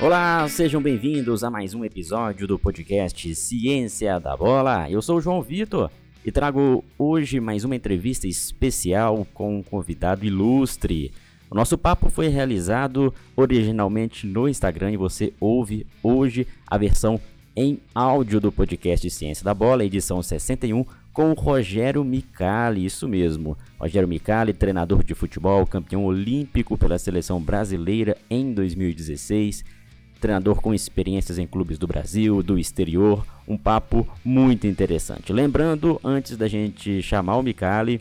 [0.00, 4.90] Olá, sejam bem-vindos a mais um episódio do podcast Ciência da Bola.
[4.90, 5.88] Eu sou o João Vitor
[6.24, 11.12] e trago hoje mais uma entrevista especial com um convidado ilustre.
[11.48, 17.18] O nosso papo foi realizado originalmente no Instagram e você ouve hoje a versão
[17.56, 23.56] em áudio do podcast Ciência da Bola, edição 61, com o Rogério Micali, isso mesmo.
[23.78, 29.83] Rogério Micali, treinador de futebol, campeão olímpico pela seleção brasileira em 2016
[30.20, 35.32] treinador com experiências em clubes do Brasil, do exterior, um papo muito interessante.
[35.32, 38.00] Lembrando, antes da gente chamar o Micali,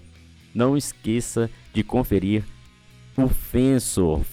[0.54, 2.44] não esqueça de conferir
[3.18, 4.06] o Fenso.
[4.06, 4.26] O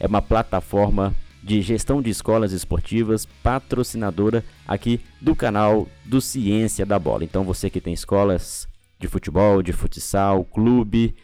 [0.00, 6.98] é uma plataforma de gestão de escolas esportivas, patrocinadora aqui do canal do Ciência da
[6.98, 7.24] Bola.
[7.24, 11.14] Então você que tem escolas de futebol, de futsal, clube,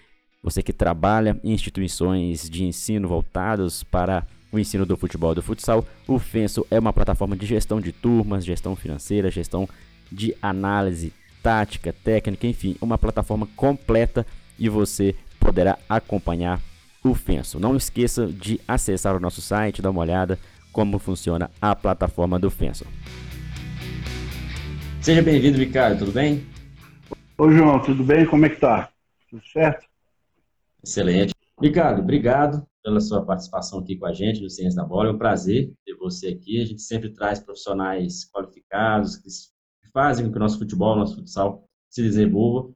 [0.43, 5.43] você que trabalha em instituições de ensino voltados para o ensino do futebol e do
[5.43, 5.85] futsal.
[6.07, 9.69] O Fenso é uma plataforma de gestão de turmas, gestão financeira, gestão
[10.11, 14.27] de análise tática, técnica, enfim, uma plataforma completa
[14.59, 16.61] e você poderá acompanhar
[17.03, 17.61] o Fenso.
[17.61, 20.39] Não esqueça de acessar o nosso site, dar uma olhada
[20.73, 22.87] como funciona a plataforma do Fenso.
[25.01, 26.47] Seja bem-vindo, Ricardo, tudo bem?
[27.37, 28.25] Oi, João, tudo bem?
[28.25, 28.89] Como é que tá?
[29.29, 29.87] Tudo certo?
[30.83, 31.35] Excelente.
[31.61, 35.09] Ricardo, obrigado pela sua participação aqui com a gente no Ciência da Bola.
[35.09, 36.61] É um prazer ter você aqui.
[36.61, 39.29] A gente sempre traz profissionais qualificados que
[39.91, 42.71] fazem com que o nosso futebol, nosso futsal se desenvolva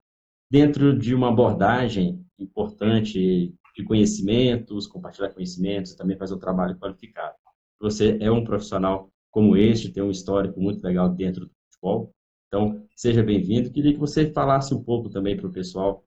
[0.51, 7.35] dentro de uma abordagem importante de conhecimentos, compartilhar conhecimentos, também fazer um trabalho qualificado.
[7.81, 12.15] Você é um profissional como este, tem um histórico muito legal dentro do futebol.
[12.47, 13.71] Então, seja bem-vindo.
[13.71, 16.03] Queria que você falasse um pouco também para o pessoal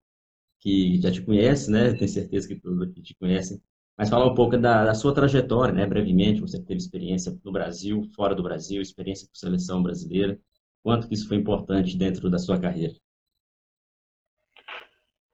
[0.60, 1.94] que já te conhece, né?
[1.94, 3.62] Tenho certeza que todos aqui te conhecem,
[3.98, 5.86] mas falar um pouco da, da, sua trajetória, né?
[5.86, 10.40] Brevemente, você teve experiência no Brasil, fora do Brasil, experiência com seleção brasileira.
[10.84, 12.94] Quanto que isso foi importante dentro da sua carreira?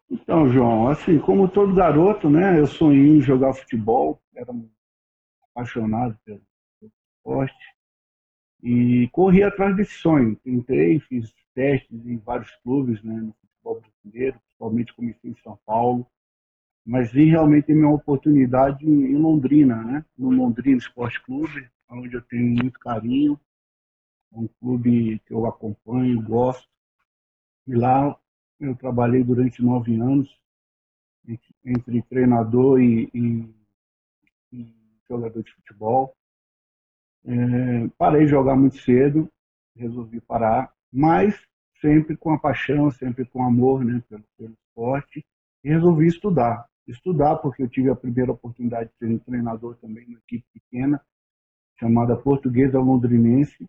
[0.10, 2.60] Então, João, assim, como todo garoto, né?
[2.60, 4.54] Eu sonhei em jogar futebol, era
[5.52, 6.42] apaixonado pelo
[6.82, 7.56] esporte
[8.64, 10.36] e corri atrás desse sonho.
[10.44, 13.14] Tentei, fiz testes em vários clubes, né?
[13.14, 16.06] No futebol brasileiro, principalmente comecei em São Paulo
[16.88, 20.06] mas vi realmente minha oportunidade em Londrina, né?
[20.18, 23.38] no Londrina Esporte Clube, onde eu tenho muito carinho,
[24.34, 26.66] é um clube que eu acompanho, gosto.
[27.68, 28.18] E lá
[28.58, 30.34] eu trabalhei durante nove anos,
[31.66, 33.54] entre treinador e, e,
[34.54, 34.74] e
[35.10, 36.16] jogador de futebol.
[37.26, 39.30] É, parei de jogar muito cedo,
[39.76, 41.38] resolvi parar, mas
[41.82, 45.26] sempre com a paixão, sempre com amor né, pelo, pelo esporte,
[45.66, 50.06] e resolvi estudar estudar, porque eu tive a primeira oportunidade de ser um treinador também
[50.06, 51.02] numa equipe pequena,
[51.80, 53.68] chamada Portuguesa Londrinense,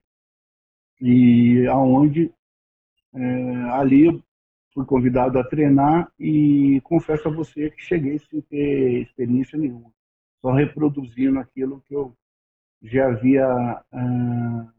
[1.01, 2.33] e aonde
[3.15, 4.23] é, ali
[4.73, 9.91] fui convidado a treinar e confesso a você que cheguei sem ter experiência nenhuma,
[10.41, 12.17] só reproduzindo aquilo que eu
[12.83, 14.73] já havia ah,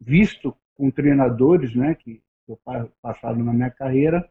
[0.00, 2.22] visto com treinadores, né, que
[3.00, 4.28] passaram na minha carreira,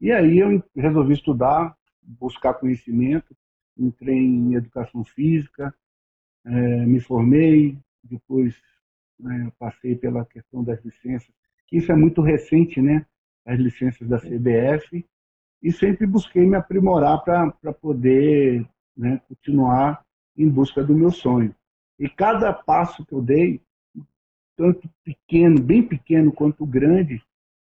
[0.00, 1.76] e aí eu resolvi estudar,
[2.06, 3.36] buscar conhecimento,
[3.76, 5.74] entrei em educação física,
[6.44, 8.54] é, me formei, depois
[9.18, 11.34] né, passei pela questão das licenças,
[11.72, 13.04] isso é muito recente, né?
[13.44, 15.04] As licenças da CBF,
[15.62, 20.04] e sempre busquei me aprimorar para poder né, continuar
[20.36, 21.54] em busca do meu sonho.
[21.98, 23.60] E cada passo que eu dei,
[24.56, 27.22] tanto pequeno, bem pequeno quanto grande,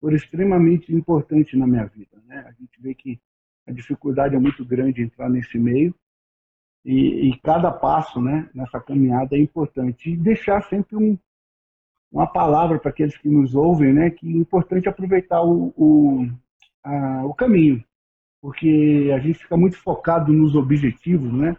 [0.01, 2.21] foi extremamente importante na minha vida.
[2.27, 2.39] Né?
[2.47, 3.21] A gente vê que
[3.67, 5.95] a dificuldade é muito grande entrar nesse meio
[6.85, 10.11] e, e cada passo né, nessa caminhada é importante.
[10.11, 11.19] E deixar sempre um,
[12.13, 16.29] uma palavra para aqueles que nos ouvem, né, que é importante aproveitar o, o,
[16.85, 17.83] a, o caminho,
[18.41, 21.57] porque a gente fica muito focado nos objetivos, né?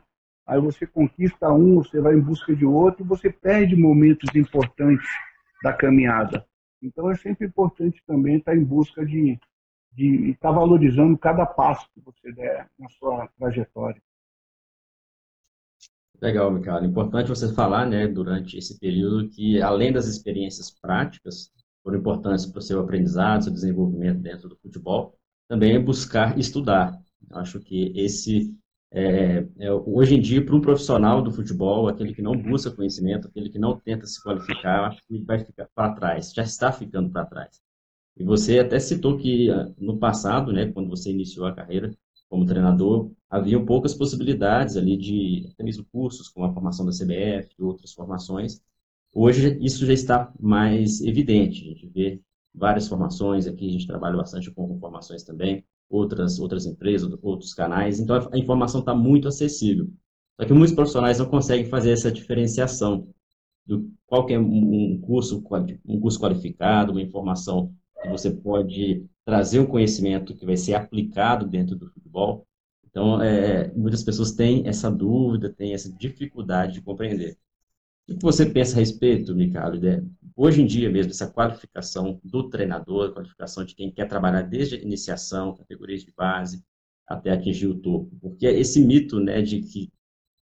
[0.48, 5.10] Aí você conquista um, você vai em busca de outro, você perde momentos importantes
[5.64, 6.46] da caminhada.
[6.80, 9.40] Então é sempre importante também estar em busca de,
[9.96, 14.02] de estar tá valorizando cada passo que você der na sua trajetória.
[16.22, 16.86] Legal, Micaela.
[16.86, 21.52] Importante você falar, né, durante esse período, que além das experiências práticas,
[21.84, 25.16] foram importantes para o seu aprendizado, seu desenvolvimento dentro do futebol,
[25.48, 27.00] também é buscar estudar.
[27.30, 28.56] Eu acho que esse,
[28.92, 33.28] é, é, hoje em dia, para um profissional do futebol, aquele que não busca conhecimento,
[33.28, 37.12] aquele que não tenta se qualificar, acho que vai ficar para trás, já está ficando
[37.12, 37.65] para trás.
[38.18, 41.92] E você até citou que ah, no passado, né, quando você iniciou a carreira
[42.30, 47.54] como treinador, havia poucas possibilidades ali de, até mesmo cursos, como a formação da CBF
[47.60, 48.62] e outras formações.
[49.14, 52.22] Hoje isso já está mais evidente, a gente vê
[52.54, 58.00] várias formações aqui, a gente trabalha bastante com formações também, outras, outras empresas, outros canais,
[58.00, 59.90] então a informação está muito acessível.
[60.40, 63.08] Só que muitos profissionais não conseguem fazer essa diferenciação
[63.66, 65.44] do qual é um curso,
[65.86, 67.74] um curso qualificado, uma informação
[68.06, 72.48] que você pode trazer um conhecimento que vai ser aplicado dentro do futebol.
[72.86, 77.38] Então, é, muitas pessoas têm essa dúvida, têm essa dificuldade de compreender.
[78.08, 79.80] O que você pensa a respeito, Micalo?
[80.36, 84.82] Hoje em dia mesmo, essa qualificação do treinador, qualificação de quem quer trabalhar desde a
[84.82, 86.64] iniciação, categorias de base,
[87.08, 88.16] até atingir o topo.
[88.22, 89.92] Porque esse mito né, de que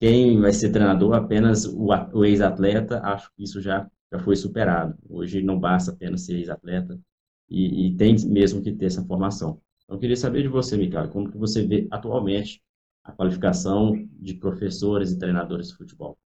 [0.00, 4.98] quem vai ser treinador apenas o, o ex-atleta, acho que isso já, já foi superado.
[5.08, 7.00] Hoje não basta apenas ser ex-atleta
[7.48, 9.60] e, e, tem mesmo que ter essa formação.
[9.84, 12.62] Então, eu queria saber de você, Mikael, como que você vê atualmente
[13.02, 16.18] a qualificação de professores e treinadores de futebol?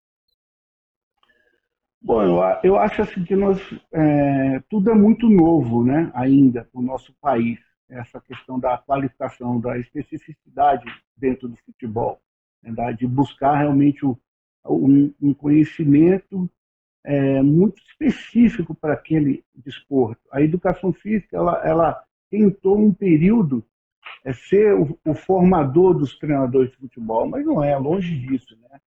[2.00, 3.58] Bom, eu, eu acho assim que nós,
[3.92, 9.76] é, tudo é muito novo né, ainda no nosso país, essa questão da qualificação, da
[9.78, 10.84] especificidade
[11.16, 12.20] dentro do futebol
[12.62, 16.50] né, de buscar realmente um, um conhecimento
[17.08, 20.20] é, muito específico para aquele desporto.
[20.30, 23.64] A educação física ela, ela tentou um período
[24.26, 28.54] é, ser o, o, formador dos treinadores de futebol, mas não é, longe disso.
[28.60, 28.80] Né?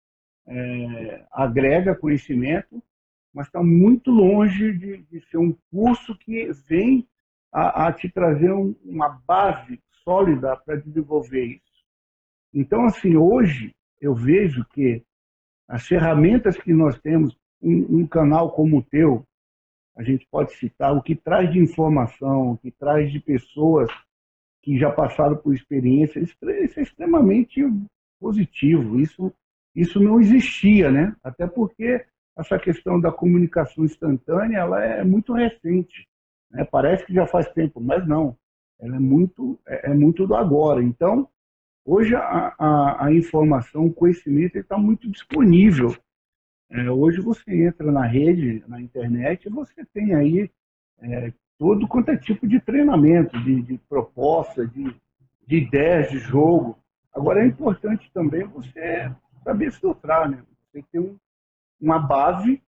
[0.48, 2.82] É, agrega conhecimento,
[3.32, 7.08] mas está muito longe de, de, ser um curso que vem
[7.50, 11.84] a, a te trazer um, uma base sólida para desenvolver isso.
[12.52, 15.02] Então, assim, hoje eu vejo que
[15.66, 19.24] as ferramentas que nós temos, um, um canal como o teu,
[19.96, 23.90] a gente pode citar, o que traz de informação, o que traz de pessoas
[24.62, 27.62] que já passaram por experiência, isso é extremamente
[28.20, 29.00] positivo.
[29.00, 29.32] Isso,
[29.74, 31.14] isso não existia, né?
[31.22, 32.04] Até porque
[32.36, 36.06] essa questão da comunicação instantânea ela é muito recente.
[36.50, 36.64] Né?
[36.64, 38.36] Parece que já faz tempo, mas não.
[38.78, 40.82] Ela é muito, é, é muito do agora.
[40.82, 41.28] Então,
[41.84, 45.96] Hoje a, a, a informação, o conhecimento está muito disponível.
[46.70, 50.50] É, hoje você entra na rede, na internet, e você tem aí
[51.00, 54.94] é, todo quanto é tipo de treinamento, de, de proposta, de,
[55.46, 56.78] de ideias de jogo.
[57.12, 59.12] Agora é importante também você
[59.42, 60.44] saber filtrar, né?
[60.72, 61.16] Você ter um,
[61.80, 62.62] uma base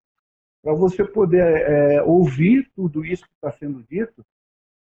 [0.62, 4.24] para você poder é, ouvir tudo isso que está sendo dito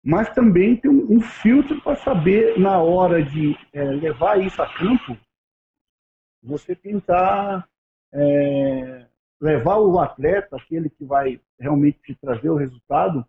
[0.03, 4.67] mas também tem um, um filtro para saber, na hora de é, levar isso a
[4.77, 5.17] campo,
[6.41, 7.65] você tentar
[8.13, 9.05] é,
[9.41, 13.25] levar o atleta, aquele que vai realmente te trazer o resultado,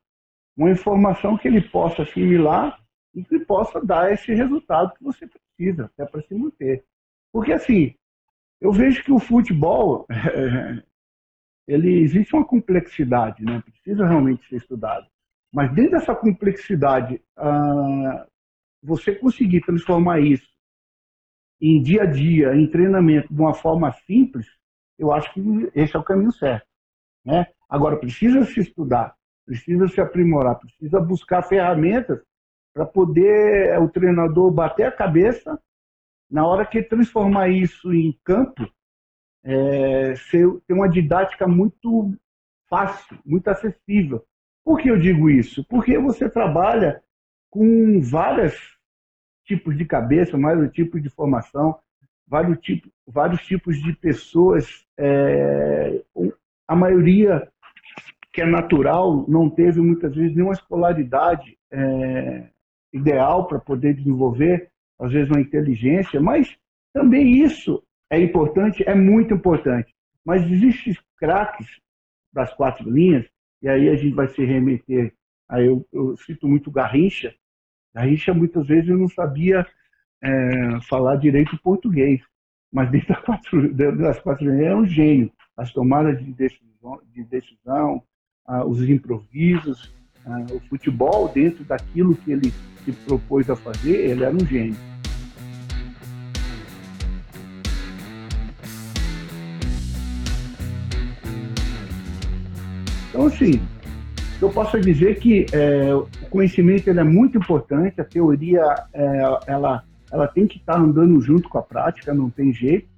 [0.56, 2.80] uma informação que ele possa assimilar
[3.14, 6.84] e que possa dar esse resultado que você precisa, até para se manter.
[7.32, 7.94] Porque assim,
[8.60, 10.06] eu vejo que o futebol,
[11.66, 13.62] ele existe uma complexidade, né?
[13.62, 15.06] precisa realmente ser estudado.
[15.52, 18.26] Mas dentro dessa complexidade, ah,
[18.82, 20.48] você conseguir transformar isso
[21.60, 24.46] em dia a dia, em treinamento, de uma forma simples,
[24.98, 25.40] eu acho que
[25.74, 26.66] esse é o caminho certo.
[27.24, 27.46] Né?
[27.68, 29.14] Agora, precisa se estudar,
[29.46, 32.20] precisa se aprimorar, precisa buscar ferramentas
[32.72, 35.58] para poder o treinador bater a cabeça
[36.30, 38.68] na hora que transformar isso em campo,
[39.44, 42.12] é, ser, ter uma didática muito
[42.68, 44.24] fácil, muito acessível,
[44.64, 45.62] por que eu digo isso?
[45.68, 47.02] Porque você trabalha
[47.50, 48.54] com vários
[49.44, 51.78] tipos de cabeça, vários tipos de formação,
[52.26, 54.84] vários, tipos, vários tipos de pessoas.
[54.98, 56.02] É,
[56.66, 57.48] a maioria
[58.32, 62.48] que é natural não teve muitas vezes nenhuma escolaridade é,
[62.92, 66.56] ideal para poder desenvolver, às vezes, uma inteligência, mas
[66.92, 69.92] também isso é importante, é muito importante.
[70.24, 71.66] Mas existem craques
[72.32, 73.26] das quatro linhas
[73.62, 75.14] e aí a gente vai se remeter.
[75.48, 77.34] Aí eu, eu cito muito Garrincha.
[77.94, 79.66] Garrincha, muitas vezes, eu não sabia
[80.22, 82.20] é, falar direito português,
[82.74, 85.30] mas dentro das quatro, das quatro linhas é um gênio.
[85.56, 88.02] As tomadas de decisão, de decisão
[88.44, 89.94] ah, os improvisos,
[90.26, 92.52] ah, o futebol, dentro daquilo que ele
[92.84, 94.74] se propôs a fazer, ele era um gênio.
[103.08, 103.60] Então, assim,
[104.42, 109.84] eu posso dizer que é, o conhecimento ele é muito importante, a teoria é, ela,
[110.10, 112.88] ela tem que estar andando junto com a prática, não tem jeito,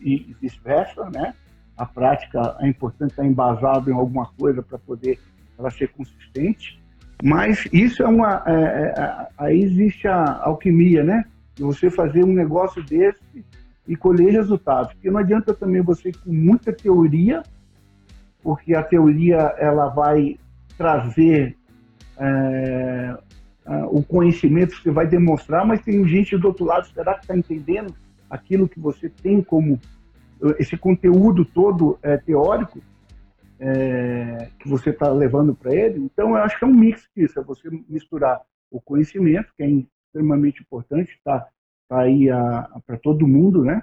[0.00, 1.34] e vice-versa, né?
[1.76, 5.18] A prática é importante estar embasado em alguma coisa para poder
[5.58, 6.80] ela ser consistente,
[7.22, 8.42] mas isso é uma.
[8.46, 11.24] É, é, aí existe a alquimia, né?
[11.58, 13.44] você fazer um negócio desse
[13.86, 14.92] e colher resultados.
[14.94, 17.42] Porque não adianta também você com muita teoria,
[18.42, 20.36] porque a teoria ela vai
[20.76, 21.56] trazer
[22.18, 23.16] é,
[23.90, 27.94] o conhecimento você vai demonstrar, mas tem gente do outro lado, será que está entendendo
[28.28, 29.80] aquilo que você tem como
[30.58, 32.80] esse conteúdo todo é, teórico
[33.58, 36.00] é, que você está levando para ele?
[36.00, 39.68] Então, eu acho que é um mix disso, é você misturar o conhecimento, que é
[39.68, 41.48] extremamente importante, está
[41.88, 42.28] tá aí
[42.86, 43.82] para todo mundo, né?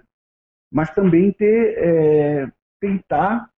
[0.72, 3.50] Mas também ter, é, tentar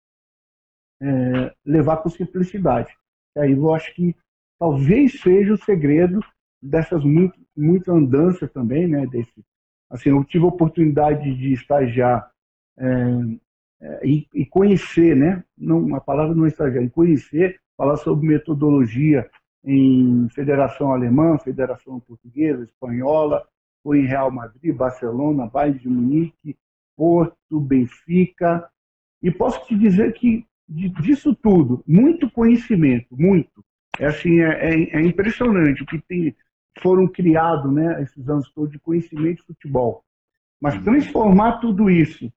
[1.65, 2.95] levar com simplicidade.
[3.35, 4.15] E aí eu acho que
[4.63, 6.21] talvez seja o segredo
[6.61, 9.05] dessas muito, muitas andanças também, né?
[9.07, 9.43] Desse,
[9.89, 12.31] assim, eu tive a oportunidade de estagiar
[12.79, 12.87] é,
[13.81, 15.43] é, e, e, conhecer, né?
[15.57, 19.29] Não, a palavra não é estagiar, conhecer, falar sobre metodologia
[19.65, 23.45] em Federação Alemã, Federação Portuguesa, Espanhola,
[23.83, 26.57] foi em Real Madrid, Barcelona, Bayern de Munique,
[26.95, 28.65] Porto, Benfica.
[29.21, 33.61] E posso te dizer que disso tudo, muito conhecimento, muito.
[33.99, 36.35] É assim, é, é, é impressionante o que tem,
[36.81, 40.03] foram criados, né, esses anos todos de conhecimento de futebol.
[40.59, 40.83] Mas uhum.
[40.83, 42.31] transformar tudo isso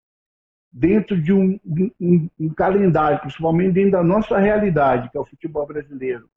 [0.70, 1.58] dentro de um,
[1.98, 6.28] um, um, calendário, principalmente dentro da nossa realidade, que é o futebol brasileiro,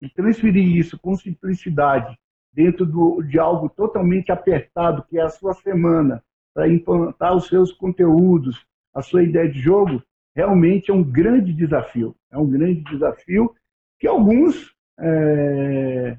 [0.00, 2.16] e transferir isso com simplicidade
[2.52, 7.70] dentro do, de algo totalmente apertado, que é a sua semana, para implantar os seus
[7.70, 10.02] conteúdos, a sua ideia de jogo,
[10.34, 12.16] realmente é um grande desafio.
[12.30, 13.54] É um grande desafio
[13.98, 16.18] que alguns, é,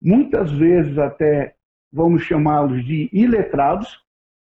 [0.00, 1.54] muitas vezes até
[1.92, 4.02] vamos chamá-los de iletrados,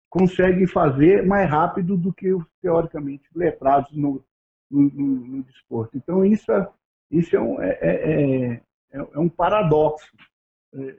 [0.09, 4.23] conseguem fazer mais rápido do que os teoricamente letrados no,
[4.71, 5.97] no, no, no desporto.
[5.97, 6.67] Então, isso é,
[7.11, 8.61] isso é, um, é, é, é,
[8.93, 10.11] é um paradoxo,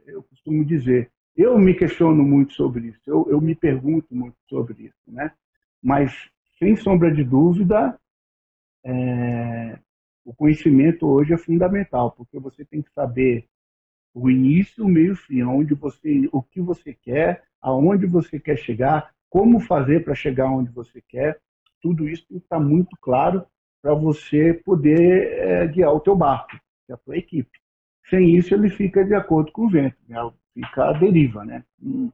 [0.06, 1.11] eu costumo dizer.
[1.37, 5.33] Eu me questiono muito sobre isso, eu, eu me pergunto muito sobre isso, né?
[5.83, 6.12] Mas,
[6.59, 7.99] sem sombra de dúvida,
[8.85, 9.78] é,
[10.26, 13.47] o conhecimento hoje é fundamental, porque você tem que saber
[14.12, 18.40] o início, o meio e o fim, onde você, o que você quer, aonde você
[18.40, 21.38] quer chegar, como fazer para chegar onde você quer.
[21.80, 23.47] Tudo isso estar muito claro
[23.80, 27.61] para você poder é, guiar o teu barco, é a tua equipe.
[28.11, 30.18] Sem isso, ele fica de acordo com o vento, né?
[30.52, 31.45] fica à deriva.
[31.45, 31.62] Né?
[31.80, 32.11] Hum,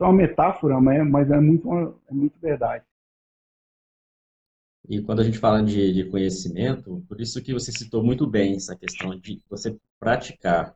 [0.00, 1.70] é uma metáfora, mas é muito,
[2.08, 2.84] é muito verdade.
[4.88, 8.56] E quando a gente fala de, de, conhecimento, por isso que você citou muito bem
[8.56, 10.74] essa questão de você praticar.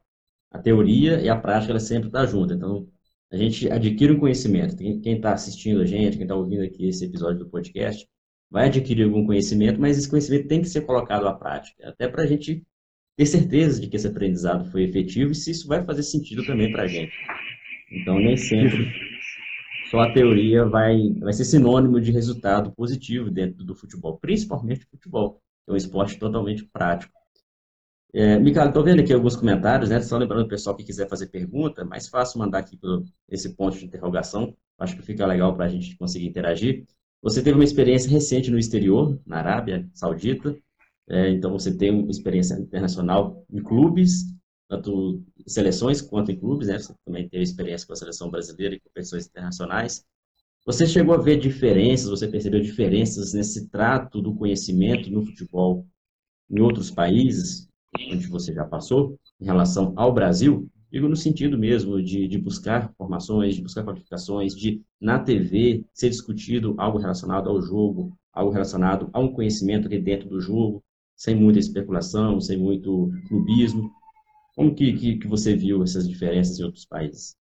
[0.51, 2.55] A teoria e a prática, ela sempre está junto.
[2.55, 2.89] Então,
[3.31, 4.77] a gente adquire um conhecimento.
[4.77, 8.07] Quem está assistindo a gente, quem está ouvindo aqui esse episódio do podcast,
[8.51, 12.23] vai adquirir algum conhecimento, mas esse conhecimento tem que ser colocado à prática, até para
[12.23, 12.65] a gente
[13.17, 16.71] ter certeza de que esse aprendizado foi efetivo e se isso vai fazer sentido também
[16.71, 17.13] para a gente.
[17.91, 18.93] Então, nem sempre
[19.91, 25.41] só a teoria vai, vai ser sinônimo de resultado positivo dentro do futebol, principalmente futebol,
[25.65, 27.17] que é um esporte totalmente prático.
[28.13, 30.01] É, Micael, estou vendo aqui alguns comentários, né?
[30.01, 33.77] Só lembrando o pessoal que quiser fazer pergunta, mais fácil mandar aqui por esse ponto
[33.77, 34.57] de interrogação.
[34.79, 36.87] Acho que fica legal para a gente conseguir interagir.
[37.23, 40.57] Você teve uma experiência recente no exterior, na Arábia Saudita,
[41.09, 44.25] é, então você tem uma experiência internacional em clubes,
[44.69, 46.79] tanto em seleções quanto em clubes, né?
[46.79, 50.05] Você também teve experiência com a seleção brasileira e competições internacionais.
[50.65, 55.87] Você chegou a ver diferenças, você percebeu diferenças nesse trato do conhecimento no futebol
[56.51, 57.69] em outros países,
[58.11, 60.69] onde você já passou, em relação ao Brasil?
[60.91, 66.09] Digo no sentido mesmo de, de buscar formações, de buscar qualificações, de na TV ser
[66.09, 70.83] discutido algo relacionado ao jogo, algo relacionado a um conhecimento ali dentro do jogo,
[71.17, 73.91] sem muita especulação, sem muito clubismo.
[74.57, 77.37] Como que, que, que você viu essas diferenças em outros países?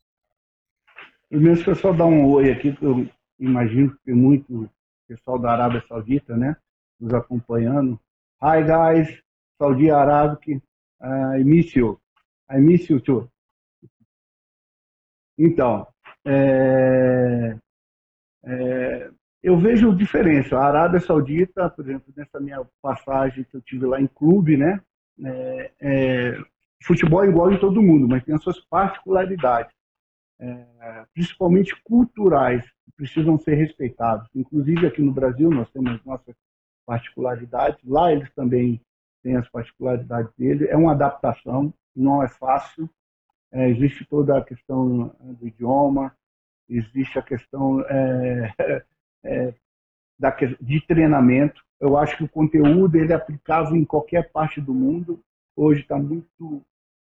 [1.29, 4.69] Primeiro, deixa eu só dar um oi aqui, que eu imagino que tem muito
[5.07, 6.57] pessoal da Arábia Saudita, né,
[6.99, 8.01] nos acompanhando.
[8.43, 9.23] Hi, guys,
[9.57, 10.57] Saudi Arabic,
[11.01, 12.01] uh, I miss you.
[12.51, 13.31] I miss you too.
[15.39, 15.87] Então,
[16.25, 17.57] é,
[18.45, 19.11] é,
[19.43, 20.57] eu vejo diferença.
[20.57, 24.81] A Arábia Saudita, por exemplo, nessa minha passagem que eu tive lá em clube, né?
[25.81, 26.39] É,
[26.85, 29.75] futebol é igual em todo mundo, mas tem as suas particularidades,
[30.39, 34.29] é, principalmente culturais, que precisam ser respeitadas.
[34.35, 36.35] Inclusive aqui no Brasil nós temos nossas
[36.87, 38.81] particularidades, lá eles também
[39.23, 40.69] têm as particularidades deles.
[40.69, 42.89] É uma adaptação, não é fácil,
[43.51, 46.15] é, existe toda a questão né, do idioma,
[46.69, 48.53] existe a questão é,
[49.25, 49.55] é,
[50.19, 51.65] da, de treinamento.
[51.81, 55.23] Eu acho que o conteúdo ele é aplicável em qualquer parte do mundo.
[55.57, 56.63] Hoje está muito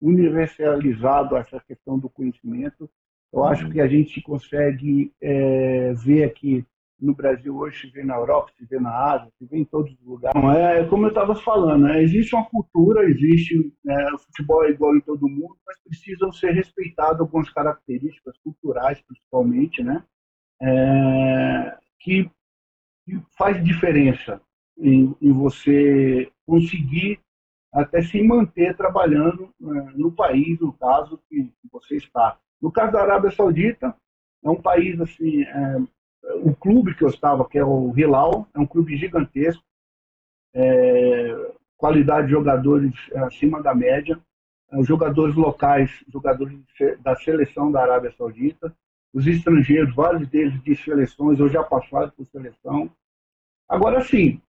[0.00, 2.88] universalizado essa questão do conhecimento.
[3.32, 6.64] Eu acho que a gente consegue é, ver aqui
[7.00, 9.92] no Brasil hoje, se vê na Europa, se vê na Ásia, se vê em todos
[9.92, 10.40] os lugares.
[10.40, 12.02] Não, é como eu estava falando, né?
[12.02, 16.52] existe uma cultura, existe né, o futebol é igual em todo mundo, mas precisam ser
[16.52, 20.02] respeitadas algumas características culturais, principalmente, né?
[20.60, 22.28] É, que,
[23.04, 24.40] que, faz diferença
[24.76, 27.20] em, em, você conseguir
[27.72, 32.38] até se manter trabalhando né, no país, no caso que você está.
[32.60, 33.94] No caso da Arábia Saudita,
[34.42, 35.76] é um país assim, é,
[36.42, 39.62] o clube que eu estava, que é o Hilal, é um clube gigantesco,
[40.54, 44.18] é, qualidade de jogadores acima da média,
[44.72, 46.58] os jogadores locais, jogadores
[47.00, 48.74] da seleção da Arábia Saudita,
[49.14, 52.90] os estrangeiros, vários deles de seleções ou já passaram por seleção.
[53.68, 54.40] Agora sim,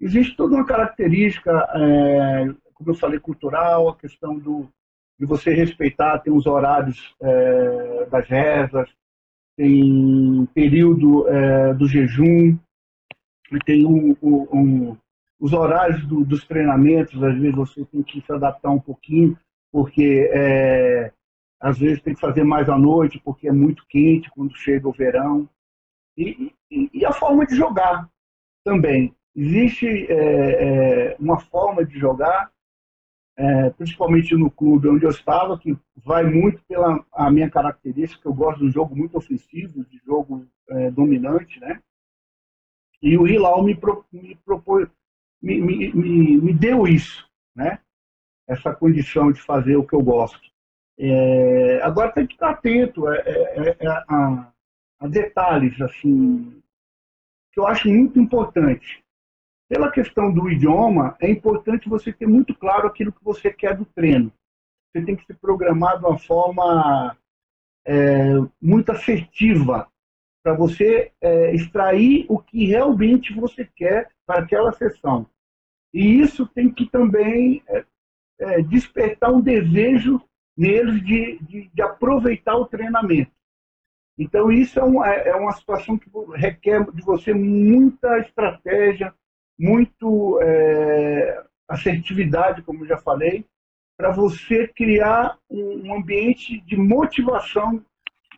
[0.00, 4.68] existe toda uma característica, é, como eu falei, cultural, a questão do,
[5.18, 8.88] de você respeitar, tem os horários é, das rezas,
[9.56, 12.56] tem período é, do jejum,
[13.64, 14.96] tem um, um,
[15.40, 19.38] os horários do, dos treinamentos, às vezes você tem que se adaptar um pouquinho,
[19.72, 21.12] porque é,
[21.60, 24.92] às vezes tem que fazer mais à noite, porque é muito quente quando chega o
[24.92, 25.48] verão.
[26.16, 28.08] E, e, e a forma de jogar
[28.64, 29.14] também.
[29.36, 32.50] Existe é, é uma forma de jogar
[33.36, 38.32] é, principalmente no clube onde eu estava, que vai muito pela a minha característica, eu
[38.32, 41.82] gosto de um jogo muito ofensivo, de jogo é, dominante, né?
[43.02, 44.88] E o Hilal me, pro, me, propôs,
[45.42, 47.78] me, me, me, me, deu isso, né?
[48.48, 50.50] Essa condição de fazer o que eu gosto.
[50.98, 54.50] É, agora tem que estar atento é, é, é, a,
[54.98, 56.62] a detalhes, assim,
[57.52, 59.04] que eu acho muito importante.
[59.68, 63.84] Pela questão do idioma, é importante você ter muito claro aquilo que você quer do
[63.84, 64.32] treino.
[64.92, 67.16] Você tem que se programar de uma forma
[67.84, 69.88] é, muito assertiva
[70.42, 75.26] para você é, extrair o que realmente você quer para aquela sessão.
[75.92, 77.84] E isso tem que também é,
[78.38, 80.22] é despertar um desejo
[80.56, 83.32] neles de, de, de, aproveitar o treinamento.
[84.18, 89.12] Então, isso é uma, é uma situação que requer de você muita estratégia,
[89.58, 93.44] muito é, assertividade, como já falei,
[93.96, 97.82] para você criar um ambiente de motivação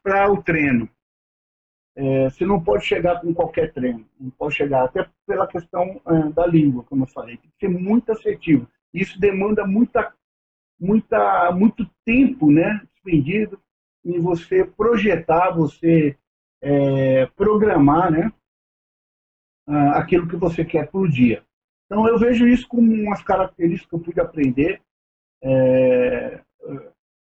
[0.03, 0.89] para o treino.
[1.97, 6.29] É, você não pode chegar com qualquer treino, não pode chegar, até pela questão é,
[6.31, 8.69] da língua, como eu falei, tem que ser muito assertivo.
[8.95, 10.15] Isso demanda muita,
[10.81, 13.61] muita, muito tempo né, expendido
[14.05, 16.17] em você projetar, você
[16.63, 18.33] é, programar né,
[19.69, 21.45] uh, aquilo que você quer o dia.
[21.87, 24.83] Então, eu vejo isso como umas características que eu pude aprender,
[25.43, 26.43] é,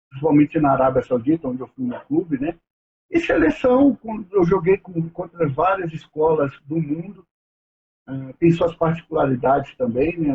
[0.08, 2.58] principalmente na Arábia Saudita, onde eu fui no clube, né?
[3.10, 3.98] E seleção,
[4.32, 7.26] eu joguei contra várias escolas do mundo,
[8.08, 10.32] uh, tem suas particularidades também, né?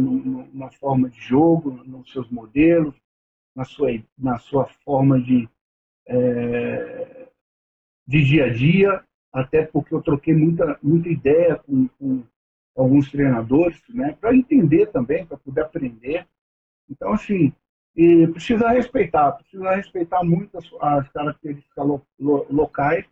[0.54, 2.96] Na forma de jogo, nos seus modelos,
[3.56, 5.50] na sua, na sua forma de,
[6.08, 7.28] é,
[8.08, 12.24] de dia a dia até porque eu troquei muita, muita ideia com, com
[12.76, 16.28] alguns treinadores, né, para entender também, para poder aprender.
[16.90, 17.54] Então, assim,
[17.96, 23.06] e precisa respeitar, precisa respeitar muito as, as características lo, lo, locais,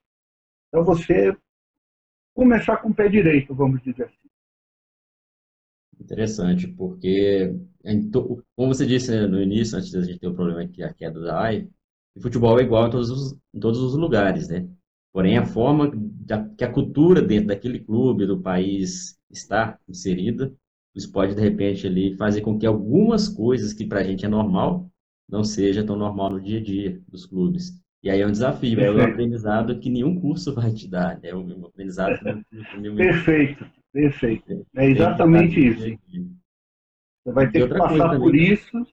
[0.71, 1.35] para você
[2.33, 4.15] começar com o pé direito, vamos dizer assim.
[5.99, 7.53] Interessante, porque,
[8.55, 11.19] como você disse né, no início, antes da gente ter o problema que a queda
[11.19, 11.69] da AI,
[12.15, 14.67] o futebol é igual em todos os, em todos os lugares, né?
[15.11, 15.91] Porém, a forma
[16.57, 20.53] que a cultura dentro daquele clube, do país, está inserida,
[20.95, 24.29] isso pode, de repente, ali, fazer com que algumas coisas que para a gente é
[24.29, 24.89] normal,
[25.27, 27.79] não seja tão normal no dia a dia dos clubes.
[28.01, 31.35] E aí é um desafio, é um aprendizado que nenhum curso vai te dar, é
[31.35, 32.29] um aprendizado que
[32.95, 34.65] Perfeito, perfeito.
[34.75, 35.99] É exatamente isso.
[37.23, 38.85] Você vai ter que passar por também, isso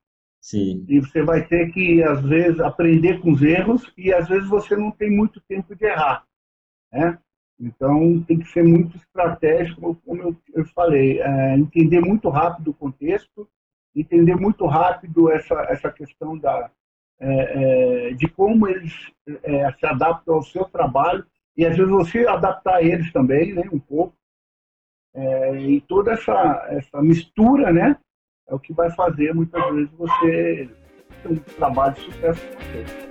[0.46, 0.84] Sim.
[0.88, 4.76] E você vai ter que, às vezes, aprender com os erros e, às vezes, você
[4.76, 6.24] não tem muito tempo de errar.
[6.92, 7.18] Né?
[7.58, 13.48] Então, tem que ser muito estratégico, como eu, falei, é, entender muito rápido o contexto,
[13.92, 16.70] entender muito rápido essa, essa questão da,
[17.18, 18.94] é, é, de como eles
[19.42, 23.80] é, se adaptam ao seu trabalho e, às vezes, você adaptar eles também, né, um
[23.80, 24.14] pouco.
[25.12, 27.96] É, e toda essa, essa mistura, né,
[28.48, 30.68] é o que vai fazer muitas vezes você
[31.22, 33.06] ter um trabalho de sucesso com você.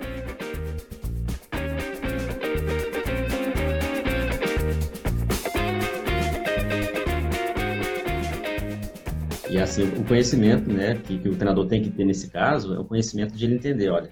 [9.48, 12.78] E assim, o conhecimento né, que, que, o treinador tem que ter nesse caso é
[12.78, 14.10] o conhecimento de ele entender, olha,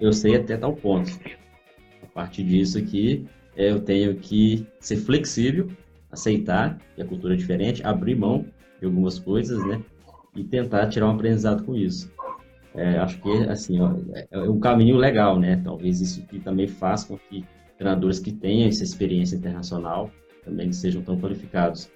[0.00, 1.10] eu sei até tal ponto.
[2.14, 5.68] partir disso aqui, eu tenho que ser flexível,
[6.10, 8.46] aceitar que a cultura é diferente, abrir mão
[8.78, 9.82] de algumas coisas, né?
[10.34, 12.10] E tentar tirar um aprendizado com isso.
[12.74, 13.94] É, acho que, assim, ó,
[14.30, 15.60] é um caminho legal, né?
[15.62, 17.44] Talvez isso que também faça com que
[17.76, 20.10] treinadores que tenham essa experiência internacional
[20.44, 21.90] também sejam tão qualificados.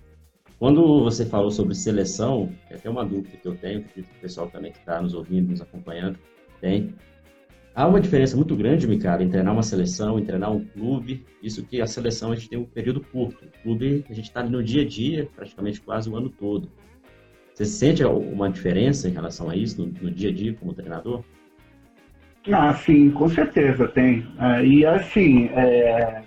[0.58, 4.48] Quando você falou sobre seleção, é até uma dúvida que eu tenho, que o pessoal
[4.48, 6.18] também que está nos ouvindo, nos acompanhando,
[6.60, 6.94] tem.
[7.74, 11.26] Há uma diferença muito grande, Micaro, em treinar uma seleção, em treinar um clube.
[11.42, 13.44] Isso que a seleção a gente tem um período curto.
[13.44, 16.70] O clube a gente está no dia a dia, praticamente quase o ano todo.
[17.56, 21.24] Você sente uma diferença em relação a isso no, no dia a dia como treinador?
[22.52, 24.26] Ah, sim, com certeza tem.
[24.38, 26.22] É, e assim, é,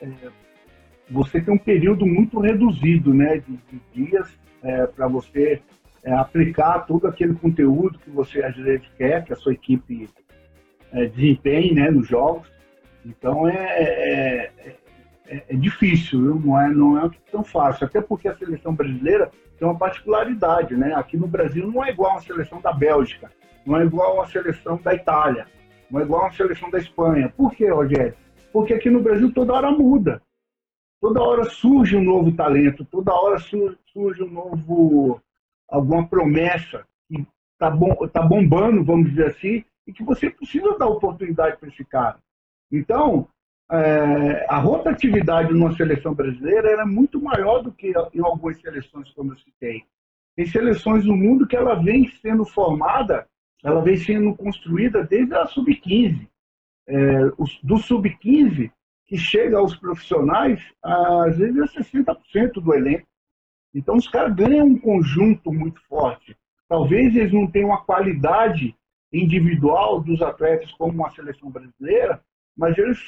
[0.00, 0.08] é,
[1.10, 5.60] você tem um período muito reduzido né, de, de dias é, para você
[6.04, 10.08] é, aplicar todo aquele conteúdo que você às vezes quer que a sua equipe
[10.92, 12.46] é, desempenhe né, nos jogos.
[13.04, 14.52] Então é,
[15.26, 16.34] é, é, difícil, viu?
[16.40, 17.86] Não, é, não é tão fácil.
[17.86, 20.76] Até porque a seleção brasileira tem uma particularidade.
[20.76, 20.94] Né?
[20.94, 23.30] Aqui no Brasil não é igual a seleção da Bélgica,
[23.64, 25.46] não é igual a seleção da Itália,
[25.90, 27.32] não é igual a seleção da Espanha.
[27.36, 28.14] Por quê, Rogério?
[28.52, 30.22] Porque aqui no Brasil toda hora muda.
[31.00, 35.20] Toda hora surge um novo talento, toda hora surge um novo
[35.68, 40.86] alguma promessa que está bom, tá bombando, vamos dizer assim, e que você precisa dar
[40.86, 42.18] oportunidade para esse cara.
[42.70, 43.26] Então,
[43.72, 49.32] é, a rotatividade numa seleção brasileira era muito maior do que em algumas seleções, como
[49.32, 49.82] eu citei.
[50.36, 53.26] Tem seleções no mundo que ela vem sendo formada,
[53.64, 56.28] ela vem sendo construída desde a sub-15.
[56.86, 57.24] É,
[57.62, 58.70] do sub-15,
[59.06, 63.06] que chega aos profissionais, às vezes é 60% do elenco.
[63.74, 66.36] Então, os caras ganham um conjunto muito forte.
[66.68, 68.76] Talvez eles não tenham a qualidade
[69.10, 72.22] individual dos atletas como uma seleção brasileira,
[72.56, 72.98] mas eles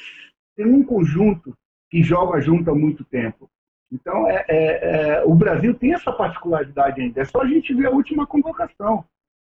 [0.55, 1.55] têm um conjunto
[1.89, 3.49] que joga junto há muito tempo.
[3.91, 7.21] Então, é, é, é, o Brasil tem essa particularidade ainda.
[7.21, 9.05] É só a gente ver a última convocação.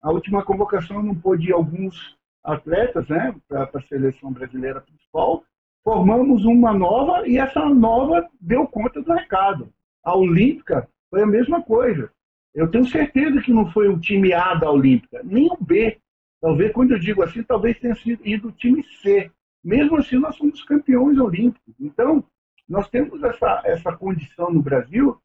[0.02, 5.42] A última convocação não pôde alguns atletas né, para a seleção brasileira principal.
[5.82, 9.72] Formamos uma nova e essa nova deu conta do recado.
[10.04, 12.10] A Olímpica foi a mesma coisa.
[12.54, 15.98] Eu tenho certeza que não foi o time A da Olímpica, nem o B.
[16.40, 19.30] Talvez, quando eu digo assim, talvez tenha sido ido o time C.
[19.66, 21.74] Mesmo assim, nós somos campeões olímpicos.
[21.80, 22.22] Então,
[22.68, 25.20] nós temos essa, essa condição no Brasil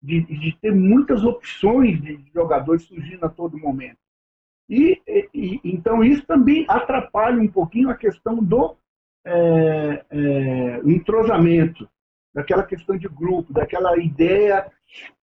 [0.00, 3.98] de, de ter muitas opções de jogadores surgindo a todo momento.
[4.68, 5.02] E,
[5.34, 8.76] e, então isso também atrapalha um pouquinho a questão do
[9.24, 11.90] é, é, entrosamento,
[12.32, 14.70] daquela questão de grupo, daquela ideia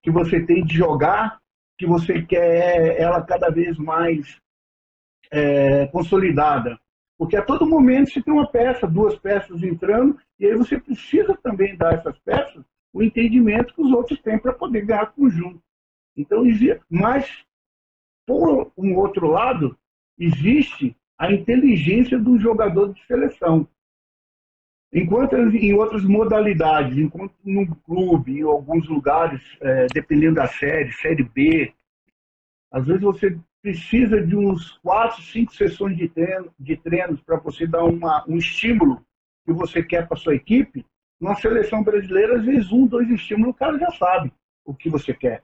[0.02, 1.40] que você tem de jogar,
[1.78, 4.38] que você quer ela cada vez mais
[5.30, 6.78] é, consolidada.
[7.18, 11.36] Porque a todo momento você tem uma peça, duas peças entrando, e aí você precisa
[11.42, 15.62] também dar essas peças o entendimento que os outros têm para poder ganhar conjunto.
[16.16, 16.42] Então,
[16.88, 17.44] mas,
[18.26, 19.78] por um outro lado,
[20.18, 23.68] existe a inteligência do jogador de seleção.
[24.92, 31.22] Enquanto em outras modalidades, enquanto no clube, em alguns lugares, é, dependendo da série, série
[31.22, 31.72] B,
[32.70, 37.66] às vezes você precisa de uns quatro, cinco sessões de, treino, de treinos para você
[37.66, 39.02] dar uma, um estímulo
[39.44, 40.84] que você quer para sua equipe.
[41.20, 44.32] Na seleção brasileira, às vezes um, dois estímulos, o cara já sabe
[44.64, 45.42] o que você quer.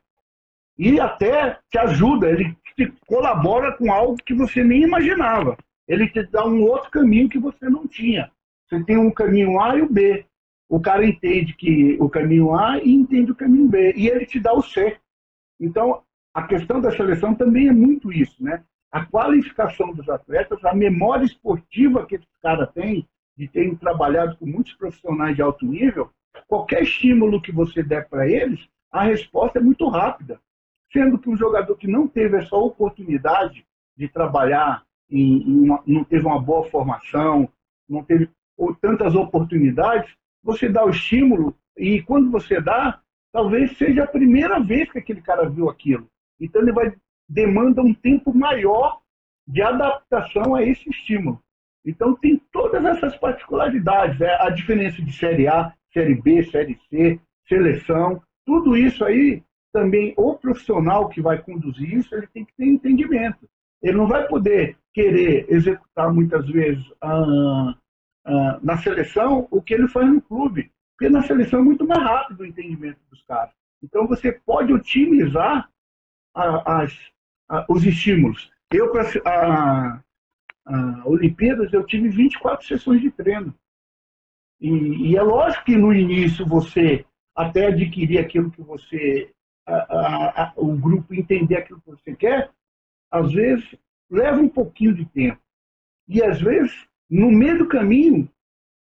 [0.78, 5.56] E até te ajuda, ele te colabora com algo que você nem imaginava.
[5.86, 8.30] Ele te dá um outro caminho que você não tinha.
[8.66, 10.26] Você tem um caminho A e o B.
[10.68, 13.92] O cara entende que o caminho A e entende o caminho B.
[13.96, 14.98] E ele te dá o C.
[15.60, 16.02] Então,
[16.34, 18.64] a questão da seleção também é muito isso, né?
[18.90, 24.46] A qualificação dos atletas, a memória esportiva que esse cara tem, de terem trabalhado com
[24.46, 26.10] muitos profissionais de alto nível,
[26.48, 30.40] qualquer estímulo que você der para eles, a resposta é muito rápida.
[30.92, 33.64] Sendo que um jogador que não teve essa oportunidade
[33.96, 37.48] de trabalhar, em uma, não teve uma boa formação,
[37.88, 43.00] não teve ou tantas oportunidades, você dá o estímulo e quando você dá,
[43.32, 46.08] talvez seja a primeira vez que aquele cara viu aquilo.
[46.40, 46.94] Então ele vai
[47.28, 49.00] demanda um tempo maior
[49.46, 51.42] de adaptação a esse estímulo.
[51.84, 54.36] Então tem todas essas particularidades, né?
[54.40, 59.42] a diferença de série A, série B, série C, seleção, tudo isso aí
[59.72, 63.48] também o profissional que vai conduzir isso, ele tem que ter entendimento.
[63.82, 67.74] Ele não vai poder querer executar muitas vezes ah,
[68.26, 70.70] uh, na seleção o que ele faz no clube.
[70.96, 73.52] Porque na seleção é muito mais rápido o entendimento dos caras.
[73.82, 75.68] Então você pode otimizar
[76.34, 76.92] as,
[77.48, 78.50] a, os estímulos.
[78.72, 80.02] Eu, para
[80.66, 83.54] a, Olimpíadas, eu tive 24 sessões de treino.
[84.60, 89.30] E, e, é lógico que no início você até adquirir aquilo que você,
[89.66, 92.50] a, a, a, o grupo entender aquilo que você quer,
[93.10, 93.74] às vezes
[94.10, 95.40] leva um pouquinho de tempo.
[96.08, 98.28] E às vezes, no meio do caminho,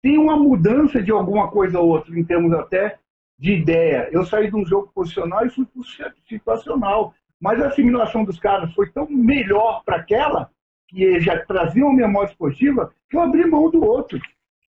[0.02, 2.98] tem uma mudança de alguma coisa ou outra, em termos até
[3.38, 4.08] de ideia.
[4.12, 5.84] Eu saí de um jogo posicional e fui para o
[6.28, 7.14] situacional.
[7.44, 10.50] Mas a assimilação dos caras foi tão melhor para aquela,
[10.88, 14.18] que já traziam memória esportiva, que eu abri mão do outro.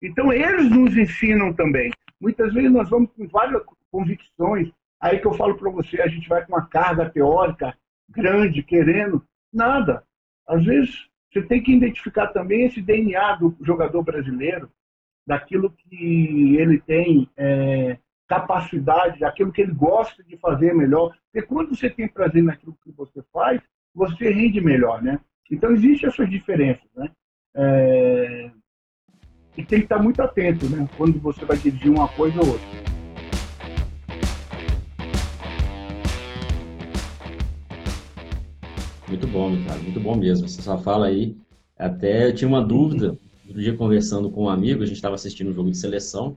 [0.02, 1.90] Então, eles nos ensinam também.
[2.20, 6.28] Muitas vezes nós vamos com várias convicções, aí que eu falo para você, a gente
[6.28, 7.74] vai com uma carga teórica
[8.10, 10.04] grande, querendo, nada.
[10.46, 14.70] Às vezes, você tem que identificar também esse DNA do jogador brasileiro,
[15.26, 21.16] daquilo que ele tem é, capacidade, daquilo que ele gosta de fazer melhor.
[21.32, 23.60] Porque quando você tem prazer naquilo que você faz,
[23.94, 25.20] você rende melhor, né?
[25.50, 27.10] Então, existem essas diferenças, né?
[27.54, 28.50] É...
[29.56, 30.86] E tem que estar muito atento, né?
[30.96, 32.66] Quando você vai dirigir uma coisa ou outra.
[39.08, 40.48] Muito bom, Ricardo, muito bom mesmo.
[40.48, 41.36] Você só fala aí.
[41.78, 45.50] Até eu tinha uma dúvida, outro dia conversando com um amigo, a gente estava assistindo
[45.50, 46.36] um jogo de seleção,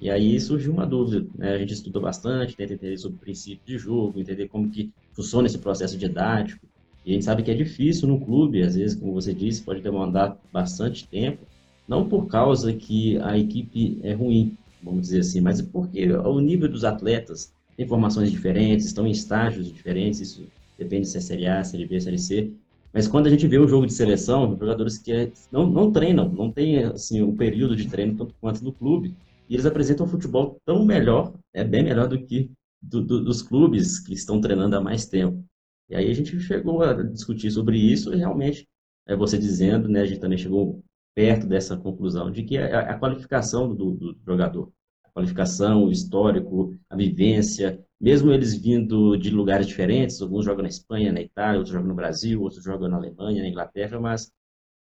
[0.00, 1.26] e aí surgiu uma dúvida.
[1.36, 1.52] Né?
[1.52, 5.46] A gente estuda bastante, tenta entender sobre o princípio de jogo, entender como que funciona
[5.46, 6.66] esse processo didático.
[7.04, 9.82] E a gente sabe que é difícil no clube, às vezes, como você disse, pode
[9.82, 11.46] demandar bastante tempo,
[11.86, 16.68] não por causa que a equipe é ruim, vamos dizer assim, mas porque o nível
[16.68, 20.46] dos atletas tem formações diferentes, estão em estágios diferentes, isso
[20.78, 22.50] depende se é Série A, Série B, Série C.
[22.92, 26.50] Mas quando a gente vê o jogo de seleção, jogadores que não, não treinam, não
[26.50, 29.14] tem assim, um período de treino tanto quanto no clube,
[29.50, 33.42] e eles apresentam um futebol tão melhor, é bem melhor do que do, do, dos
[33.42, 35.44] clubes que estão treinando há mais tempo.
[35.88, 38.66] E aí a gente chegou a discutir sobre isso e realmente,
[39.06, 40.82] é você dizendo, né, a gente também chegou
[41.14, 44.72] perto dessa conclusão de que é a, a qualificação do, do jogador
[45.12, 51.12] qualificação, o histórico, a vivência, mesmo eles vindo de lugares diferentes, alguns jogam na Espanha,
[51.12, 54.30] na Itália, outros jogam no Brasil, outros jogam na Alemanha, na Inglaterra, mas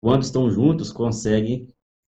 [0.00, 1.68] quando estão juntos conseguem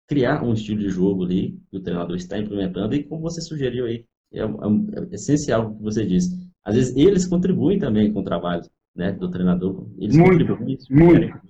[0.08, 3.86] criar um estilo de jogo ali que o treinador está implementando e como você sugeriu
[3.86, 6.38] aí, é, é, é essencial o que você disse.
[6.64, 8.64] Às vezes eles contribuem também com o trabalho
[8.96, 10.80] né, do treinador, eles muito, contribuem.
[10.90, 11.42] Muito.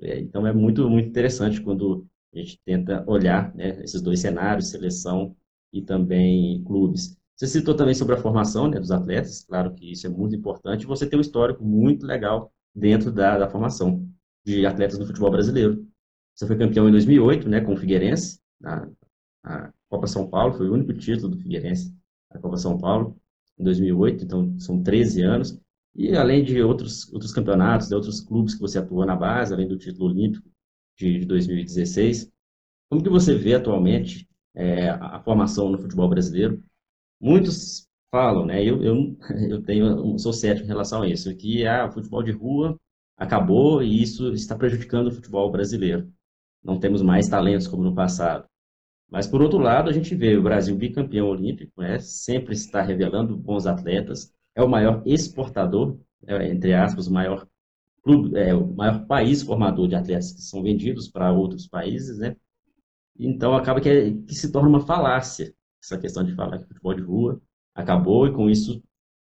[0.00, 4.70] É, então é muito, muito interessante quando a gente tenta olhar né, esses dois cenários,
[4.70, 5.36] seleção
[5.72, 7.16] e também clubes.
[7.36, 10.86] Você citou também sobre a formação né, dos atletas, claro que isso é muito importante.
[10.86, 14.06] Você tem um histórico muito legal dentro da, da formação
[14.44, 15.86] de atletas no futebol brasileiro.
[16.34, 18.88] Você foi campeão em 2008 né, com o Figueirense, na,
[19.44, 21.94] na Copa São Paulo, foi o único título do Figueirense
[22.32, 23.16] na Copa São Paulo,
[23.58, 25.58] em 2008, então são 13 anos.
[25.94, 29.68] E além de outros, outros campeonatos, de outros clubes que você atuou na base, além
[29.68, 30.48] do título olímpico
[30.96, 32.30] de, de 2016,
[32.88, 36.62] como que você vê atualmente é, a formação no futebol brasileiro.
[37.20, 38.62] Muitos falam, né?
[38.64, 39.16] Eu, eu,
[39.48, 42.76] eu tenho, sou cético em relação a isso, que ah, o futebol de rua
[43.16, 46.10] acabou e isso está prejudicando o futebol brasileiro.
[46.62, 48.46] Não temos mais talentos como no passado.
[49.10, 51.98] Mas, por outro lado, a gente vê o Brasil bicampeão olímpico, né?
[51.98, 57.46] sempre está revelando bons atletas, é o maior exportador, é, entre aspas, o maior,
[58.02, 62.36] clube, é, o maior país formador de atletas que são vendidos para outros países, né?
[63.18, 66.94] Então acaba que, é, que se torna uma falácia essa questão de falar que futebol
[66.94, 67.40] de rua
[67.74, 68.82] acabou e com isso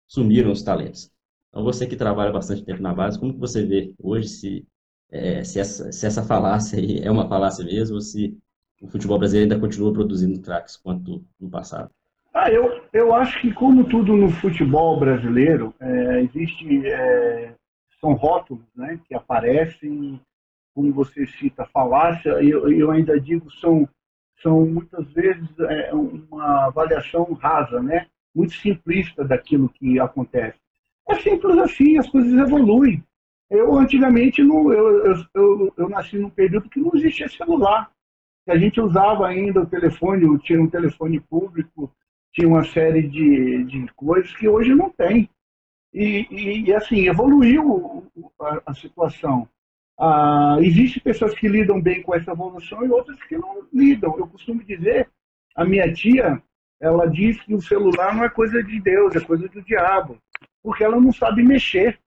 [0.09, 1.11] sumiram os talentos.
[1.49, 4.69] Então você que trabalha bastante tempo na base, como que você vê hoje se,
[5.11, 8.37] é, se, essa, se essa falácia é uma falácia mesmo ou se
[8.81, 11.90] o futebol brasileiro ainda continua produzindo craques quanto no passado?
[12.33, 17.55] Ah, eu, eu acho que como tudo no futebol brasileiro, é, existe é,
[18.01, 20.20] são rótulos né, que aparecem
[20.75, 23.88] como você cita, falácia, eu, eu ainda digo, são,
[24.40, 28.07] são muitas vezes é, uma avaliação rasa, né?
[28.35, 30.59] muito simplista daquilo que acontece.
[31.09, 33.03] É simples assim, as coisas evoluem.
[33.51, 37.91] Eu, antigamente, não, eu, eu, eu, eu nasci num período que não existia celular.
[38.49, 41.93] A gente usava ainda o telefone, tinha um telefone público,
[42.33, 45.29] tinha uma série de, de coisas que hoje não tem.
[45.93, 48.07] E, e, e assim, evoluiu
[48.41, 49.49] a, a situação.
[49.99, 54.17] Ah, Existem pessoas que lidam bem com essa evolução e outras que não lidam.
[54.17, 55.11] Eu costumo dizer,
[55.57, 56.41] a minha tia,
[56.81, 60.17] ela diz que o celular não é coisa de Deus, é coisa do diabo,
[60.63, 61.99] porque ela não sabe mexer.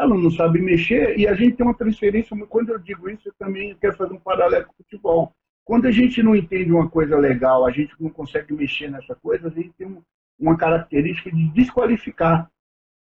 [0.00, 2.36] Ela não sabe mexer e a gente tem uma transferência.
[2.48, 5.32] Quando eu digo isso, eu também quero fazer um paralelo com o futebol.
[5.64, 9.48] Quando a gente não entende uma coisa legal, a gente não consegue mexer nessa coisa,
[9.48, 9.98] a gente tem
[10.38, 12.50] uma característica de desqualificar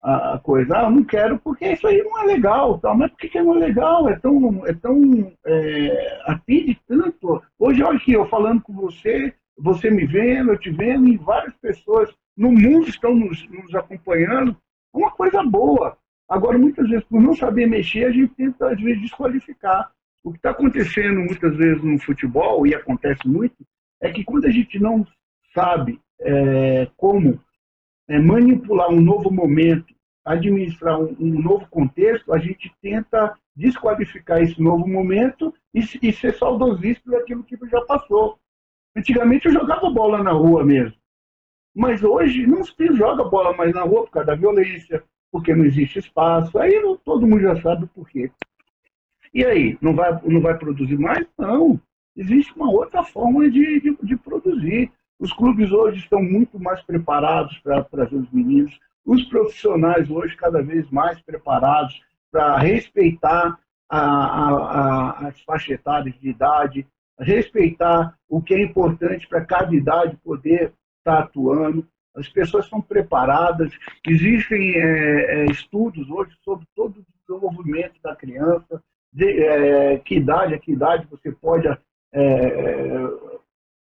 [0.02, 0.78] a, coisa.
[0.78, 2.78] Ah, não quero porque isso aí não é legal.
[2.78, 2.96] Tal.
[2.96, 4.08] Mas por que, que não é legal?
[4.08, 4.66] É tão.
[4.66, 7.42] É tão é, atende tanto.
[7.58, 11.54] Hoje, olha aqui, eu falando com você, você me vendo, eu te vendo, e várias
[11.56, 14.56] pessoas no mundo estão nos, nos acompanhando.
[14.94, 15.96] É uma coisa boa.
[16.28, 19.90] Agora, muitas vezes, por não saber mexer, a gente tenta, às vezes, desqualificar.
[20.22, 23.56] O que está acontecendo muitas vezes no futebol, e acontece muito,
[24.00, 25.06] é que quando a gente não
[25.54, 27.40] sabe é, como
[28.08, 34.60] é, manipular um novo momento, administrar um, um, novo contexto, a gente tenta desqualificar esse
[34.60, 38.38] novo momento e, e ser saudosista daquilo que já passou.
[38.96, 40.96] Antigamente eu jogava bola na rua mesmo.
[41.74, 45.64] Mas hoje não se joga bola mais na rua por causa da violência, porque não
[45.64, 46.58] existe espaço.
[46.58, 48.30] Aí todo mundo já sabe por quê.
[49.32, 51.26] E aí, não vai, não vai produzir mais?
[51.38, 51.80] Não.
[52.16, 54.90] Existe uma outra forma de, de, de produzir.
[55.18, 58.78] Os clubes hoje estão muito mais preparados para trazer os meninos.
[59.04, 66.18] Os profissionais hoje cada vez mais preparados para respeitar a, a, a, as faixas etárias
[66.20, 66.86] de idade,
[67.18, 71.86] respeitar o que é importante para cada idade poder estar atuando.
[72.18, 73.72] As pessoas estão preparadas.
[74.06, 80.54] Existem é, é, estudos hoje sobre todo o desenvolvimento da criança, de é, que idade
[80.54, 81.76] a que idade você pode é,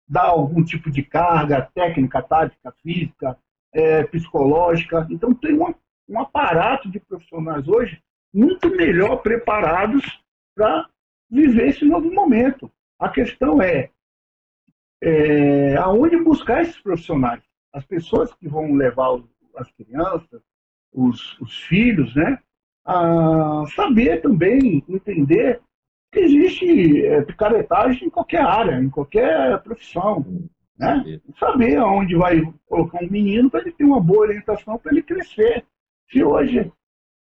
[0.08, 3.38] dar algum tipo de carga técnica, tática, física,
[3.73, 5.08] é, psicológica.
[5.10, 5.73] Então tem um,
[6.08, 8.02] um aparato de profissionais hoje
[8.34, 10.06] muito melhor preparados
[10.56, 10.88] para
[11.30, 12.71] viver esse novo momento.
[13.00, 13.89] A questão é,
[15.02, 17.46] é aonde buscar esses profissionais?
[17.73, 19.19] As pessoas que vão levar
[19.56, 20.41] as crianças,
[20.93, 22.39] os, os filhos, né?
[22.86, 25.62] A saber também, entender
[26.12, 30.25] que existe é, picaretagem em qualquer área, em qualquer profissão.
[30.77, 31.19] Né?
[31.39, 35.65] Saber aonde vai colocar um menino para ele ter uma boa orientação para ele crescer.
[36.10, 36.71] Se hoje,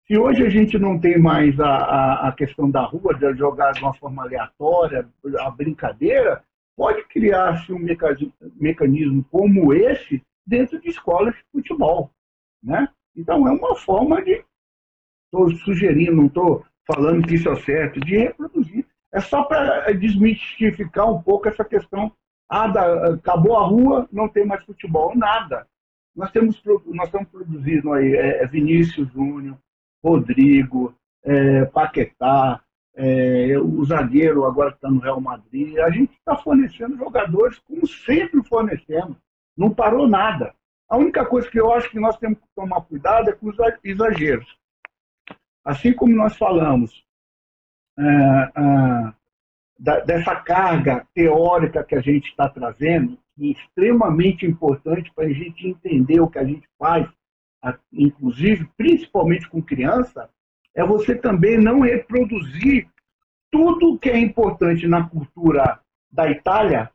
[0.06, 3.72] se hoje a gente não tem mais a, a, a questão da rua, de jogar
[3.72, 5.08] de uma forma aleatória,
[5.40, 6.44] a brincadeira,
[6.76, 7.80] pode criar-se um
[8.60, 12.10] mecanismo como esse dentro de escolas de futebol.
[12.62, 12.88] Né?
[13.14, 14.42] Então, é uma forma de.
[15.26, 18.86] Estou sugerindo, não estou falando que isso é certo, de reproduzir.
[19.12, 22.10] É só para desmistificar um pouco essa questão.
[22.48, 25.14] Ah, da, acabou a rua, não tem mais futebol.
[25.14, 25.66] Nada.
[26.16, 29.58] Nós, temos, nós estamos produzindo aí é, é Vinícius Júnior,
[30.02, 32.62] Rodrigo, é, Paquetá,
[32.94, 35.76] é, o zagueiro agora está no Real Madrid.
[35.78, 39.16] A gente está fornecendo jogadores como sempre fornecemos.
[39.58, 40.54] Não parou nada.
[40.88, 43.56] A única coisa que eu acho que nós temos que tomar cuidado é com os
[43.82, 44.56] exageros.
[45.64, 47.04] Assim como nós falamos
[47.98, 49.12] é, é,
[49.78, 55.32] da, dessa carga teórica que a gente está trazendo, que é extremamente importante para a
[55.32, 57.08] gente entender o que a gente faz,
[57.92, 60.30] inclusive, principalmente com criança,
[60.72, 62.88] é você também não reproduzir
[63.50, 66.90] tudo que é importante na cultura da Itália,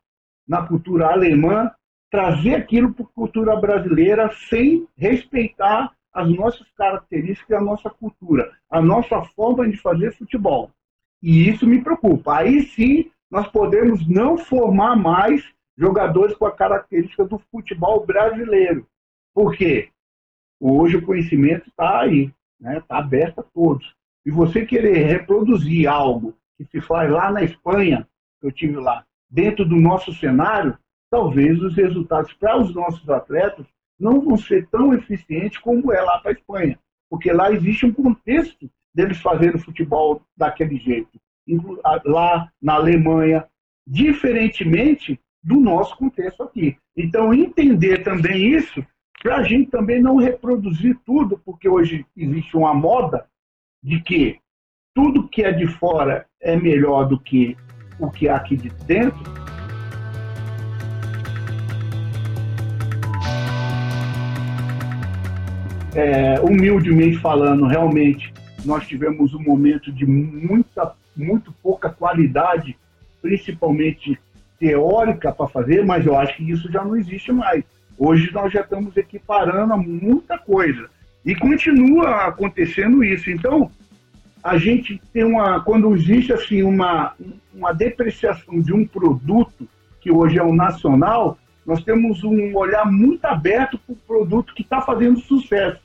[0.48, 1.70] na cultura alemã,
[2.10, 8.80] trazer aquilo para a cultura brasileira sem respeitar as nossas características, a nossa cultura, a
[8.80, 10.70] nossa forma de fazer futebol.
[11.20, 12.38] E isso me preocupa.
[12.38, 15.42] Aí sim nós podemos não formar mais
[15.76, 18.86] jogadores com a característica do futebol brasileiro.
[19.34, 19.88] Por quê?
[20.60, 22.82] Hoje o conhecimento está aí, está né?
[22.86, 23.92] Tá aberto a todos.
[24.24, 28.08] E você querer reproduzir algo que se faz lá na Espanha,
[28.40, 30.78] que eu tive lá, dentro do nosso cenário,
[31.14, 33.64] talvez os resultados para os nossos atletas
[33.96, 36.76] não vão ser tão eficientes como é lá para a Espanha,
[37.08, 41.16] porque lá existe um contexto deles fazerem futebol daquele jeito.
[42.04, 43.46] Lá na Alemanha,
[43.86, 46.76] diferentemente do nosso contexto aqui.
[46.96, 48.84] Então, entender também isso,
[49.22, 53.24] para a gente também não reproduzir tudo, porque hoje existe uma moda
[53.80, 54.40] de que
[54.92, 57.56] tudo que é de fora é melhor do que
[58.00, 59.43] o que é aqui de dentro,
[65.94, 68.32] é, humildemente falando, realmente
[68.64, 72.76] nós tivemos um momento de muita, muito pouca qualidade,
[73.20, 74.18] principalmente
[74.58, 77.64] teórica para fazer, mas eu acho que isso já não existe mais.
[77.98, 80.88] Hoje nós já estamos equiparando muita coisa
[81.24, 83.30] e continua acontecendo isso.
[83.30, 83.70] Então
[84.42, 87.14] a gente tem uma, quando existe assim uma
[87.54, 89.68] uma depreciação de um produto
[90.00, 94.62] que hoje é o nacional, nós temos um olhar muito aberto para o produto que
[94.62, 95.80] está fazendo sucesso.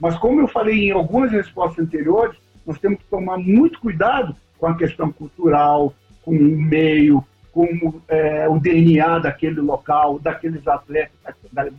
[0.00, 2.36] Mas como eu falei em algumas respostas anteriores,
[2.66, 8.48] nós temos que tomar muito cuidado com a questão cultural, com o meio, com é,
[8.48, 11.34] o DNA daquele local, daqueles atletas,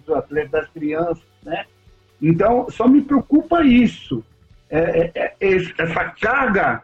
[0.06, 1.66] dos atletas, das crianças, né?
[2.22, 4.24] Então, só me preocupa isso.
[4.70, 6.82] É, é, é essa carga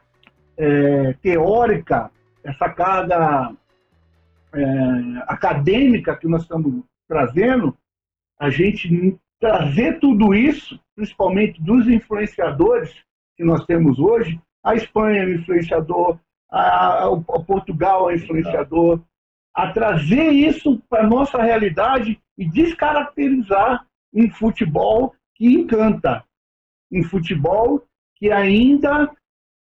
[0.57, 2.11] é, teórica,
[2.43, 3.53] essa carga
[4.53, 4.63] é,
[5.27, 7.75] acadêmica que nós estamos trazendo,
[8.39, 12.93] a gente trazer tudo isso, principalmente dos influenciadores
[13.35, 16.19] que nós temos hoje, a Espanha é um influenciador,
[16.49, 19.01] a, a, a Portugal é um influenciador,
[19.55, 26.23] a trazer isso para a nossa realidade e descaracterizar um futebol que encanta,
[26.91, 27.83] um futebol
[28.17, 29.11] que ainda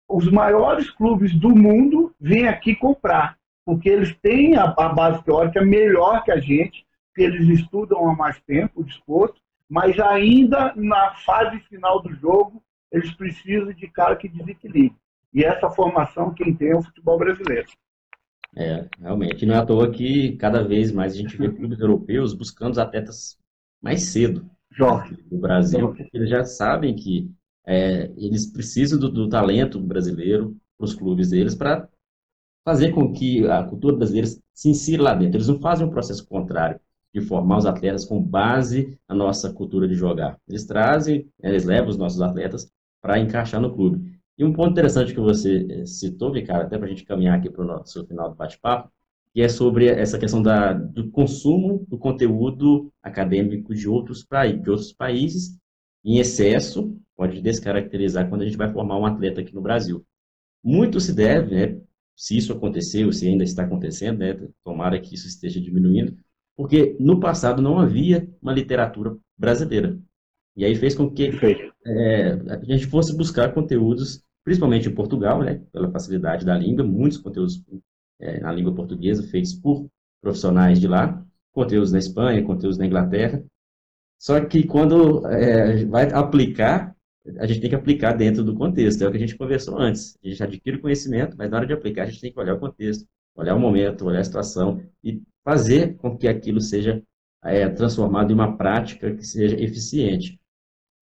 [0.09, 5.63] os maiores clubes do mundo vêm aqui comprar, porque eles têm a, a base teórica
[5.63, 9.41] melhor que a gente, que eles estudam há mais tempo o desporto,
[9.71, 12.61] mas ainda na fase final do jogo
[12.91, 14.99] eles precisam de cara que desequilibre.
[15.33, 17.69] E essa formação quem tem é o futebol brasileiro.
[18.57, 19.47] É, realmente.
[19.47, 22.79] Não é à toa que cada vez mais a gente vê clubes europeus buscando os
[22.79, 23.39] atletas
[23.81, 24.51] mais cedo
[25.31, 27.31] no Brasil, porque eles já sabem que
[27.65, 31.89] é, eles precisam do, do talento brasileiro para os clubes deles para
[32.65, 35.37] fazer com que a cultura brasileira se insira lá dentro.
[35.37, 36.81] Eles não fazem um processo contrário
[37.13, 40.39] de formar os atletas com base na nossa cultura de jogar.
[40.49, 42.71] Eles trazem, eles levam os nossos atletas
[43.03, 44.21] para encaixar no clube.
[44.39, 47.51] E um ponto interessante que você eh, citou, Ricardo, até para a gente caminhar aqui
[47.51, 48.91] para o nosso final do bate-papo,
[49.33, 54.27] que é sobre essa questão da, do consumo do conteúdo acadêmico de outros,
[54.63, 55.59] de outros países
[56.05, 60.05] em excesso, pode descaracterizar quando a gente vai formar um atleta aqui no Brasil.
[60.63, 61.81] Muito se deve, né,
[62.17, 64.35] se isso aconteceu, se ainda está acontecendo, né,
[64.65, 66.17] tomara que isso esteja diminuindo,
[66.61, 69.99] porque no passado não havia uma literatura brasileira.
[70.55, 71.31] E aí fez com que
[71.87, 77.17] é, a gente fosse buscar conteúdos, principalmente em Portugal, né, pela facilidade da língua, muitos
[77.17, 77.65] conteúdos
[78.21, 79.87] é, na língua portuguesa feitos por
[80.21, 83.43] profissionais de lá, conteúdos na Espanha, conteúdos na Inglaterra.
[84.19, 86.95] Só que quando é, vai aplicar,
[87.39, 90.19] a gente tem que aplicar dentro do contexto, é o que a gente conversou antes.
[90.23, 92.53] A gente adquire o conhecimento, mas na hora de aplicar a gente tem que olhar
[92.53, 97.03] o contexto, olhar o momento, olhar a situação e fazer com que aquilo seja
[97.45, 100.39] é, transformado em uma prática que seja eficiente.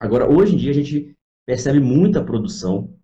[0.00, 1.16] Agora, hoje em dia, a gente
[1.46, 2.94] percebe muita produção,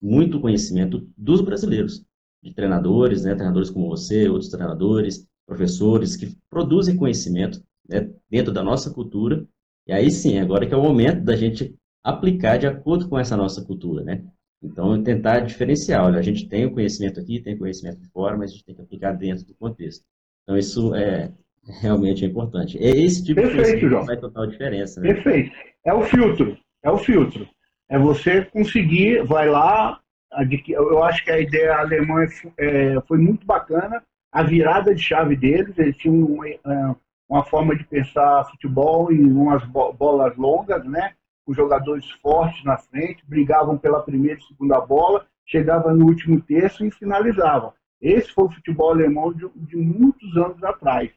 [0.00, 2.04] muito conhecimento dos brasileiros,
[2.42, 8.62] de treinadores, né, treinadores como você, outros treinadores, professores, que produzem conhecimento né, dentro da
[8.62, 9.46] nossa cultura.
[9.86, 11.74] E aí sim, agora que é o momento da gente
[12.04, 14.24] aplicar de acordo com essa nossa cultura, né?
[14.62, 16.04] Então, tentar diferenciar.
[16.04, 18.74] Olha, a gente tem o conhecimento aqui, tem conhecimento de fora, mas a gente tem
[18.74, 20.04] que aplicar dentro do contexto.
[20.42, 21.30] Então, isso é
[21.80, 22.78] realmente importante.
[22.78, 24.06] É esse tipo Perfeito, de conhecimento João.
[24.06, 25.00] faz total diferença.
[25.00, 25.14] Né?
[25.14, 25.52] Perfeito.
[25.84, 26.58] É o filtro.
[26.82, 27.48] É o filtro.
[27.88, 30.00] É você conseguir, vai lá,
[30.68, 32.26] eu acho que a ideia alemã
[32.58, 36.58] é, foi muito bacana, a virada de chave deles, eles tinham uma, é,
[37.28, 41.12] uma forma de pensar futebol em umas bolas longas, né?
[41.44, 46.84] com jogadores fortes na frente, brigavam pela primeira e segunda bola, chegavam no último terço
[46.84, 47.72] e finalizavam.
[48.02, 51.08] Esse foi o futebol alemão de, de muitos anos atrás,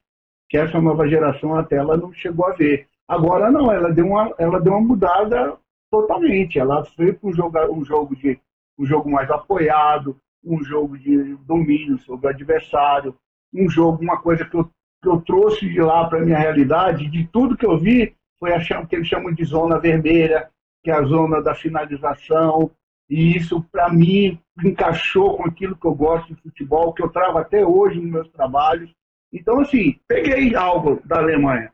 [0.48, 2.88] que essa nova geração até ela não chegou a ver.
[3.08, 5.58] Agora não, ela deu uma, ela deu uma mudada
[5.90, 6.60] totalmente.
[6.60, 8.40] Ela foi para um jogo, um jogo de
[8.78, 13.16] um jogo mais apoiado, um jogo de domínio sobre o adversário,
[13.54, 14.66] um jogo, uma coisa que eu,
[15.02, 18.86] que eu trouxe de lá para minha realidade, de tudo que eu vi, foi a
[18.86, 20.50] que eles chamam de zona vermelha,
[20.84, 22.70] que é a zona da finalização,
[23.10, 27.38] e isso para mim encaixou com aquilo que eu gosto de futebol, que eu trago
[27.38, 28.94] até hoje nos meus trabalhos.
[29.34, 31.72] Então, assim, peguei algo da Alemanha,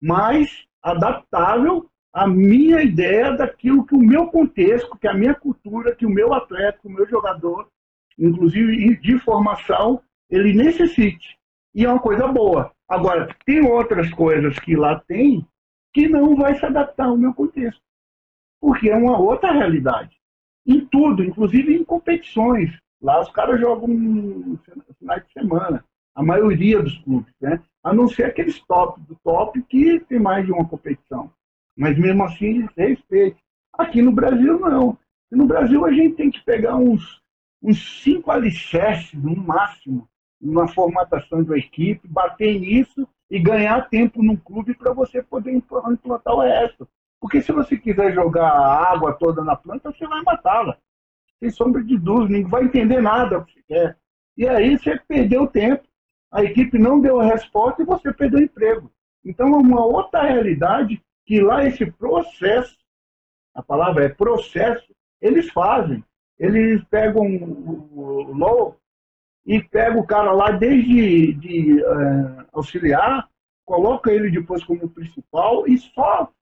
[0.00, 6.06] mas adaptável à minha ideia daquilo que o meu contexto, que a minha cultura, que
[6.06, 7.68] o meu atleta, que o meu jogador,
[8.18, 11.38] inclusive de formação, ele necessite.
[11.74, 12.72] E é uma coisa boa.
[12.88, 15.46] Agora, tem outras coisas que lá tem
[15.92, 17.82] que não vai se adaptar ao meu contexto.
[18.60, 20.19] Porque é uma outra realidade.
[20.66, 22.70] Em tudo, inclusive em competições.
[23.00, 24.58] Lá os caras jogam no
[24.98, 25.84] final de semana.
[26.14, 27.62] A maioria dos clubes, né?
[27.82, 31.32] A não ser aqueles top do top que tem mais de uma competição.
[31.76, 33.38] Mas mesmo assim, respeito.
[33.72, 34.98] Aqui no Brasil, não.
[35.30, 37.22] No Brasil, a gente tem que pegar uns,
[37.62, 40.08] uns cinco alicerces, no máximo,
[40.40, 45.52] numa formatação de uma equipe, bater nisso e ganhar tempo num clube para você poder
[45.52, 46.88] implantar o resto.
[47.20, 50.76] Porque se você quiser jogar a água toda na planta, você vai matá-la.
[51.38, 53.98] Sem sombra de dúvida, ninguém vai entender nada o que você quer.
[54.36, 55.86] E aí você perdeu tempo,
[56.32, 58.90] a equipe não deu a resposta e você perdeu o emprego.
[59.24, 62.78] Então é uma outra realidade que lá esse processo,
[63.54, 66.02] a palavra é processo, eles fazem.
[66.38, 68.80] Eles pegam o LOL
[69.44, 73.28] e pegam o cara lá desde de, uh, auxiliar,
[73.66, 76.32] coloca ele depois como principal e só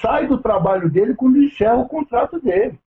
[0.00, 2.78] sai do trabalho dele quando encerra o contrato dele.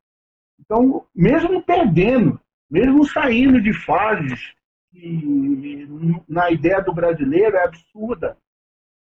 [0.59, 4.53] Então, mesmo perdendo, mesmo saindo de fases
[4.91, 5.87] que
[6.27, 8.37] na ideia do brasileiro é absurda.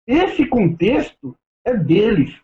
[0.07, 2.35] Esse contexto é deles.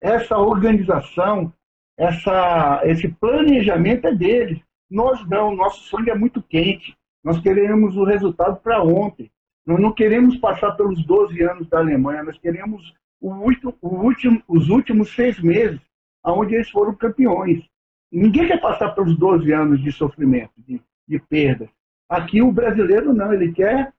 [0.00, 1.52] Essa organização,
[1.96, 4.60] essa, esse planejamento é deles.
[4.90, 6.96] Nós não, nosso sangue é muito quente.
[7.24, 9.30] Nós queremos o resultado para ontem.
[9.64, 12.92] Nós não queremos passar pelos 12 anos da Alemanha, nós queremos
[13.28, 15.80] último, último, os últimos seis meses,
[16.24, 17.64] onde eles foram campeões.
[18.10, 21.68] Ninguém quer passar pelos 12 anos de sofrimento, de, de perda.
[22.08, 23.92] Aqui o brasileiro não, ele quer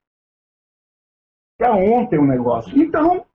[1.58, 2.76] para ontem o negócio.
[2.80, 3.26] Então,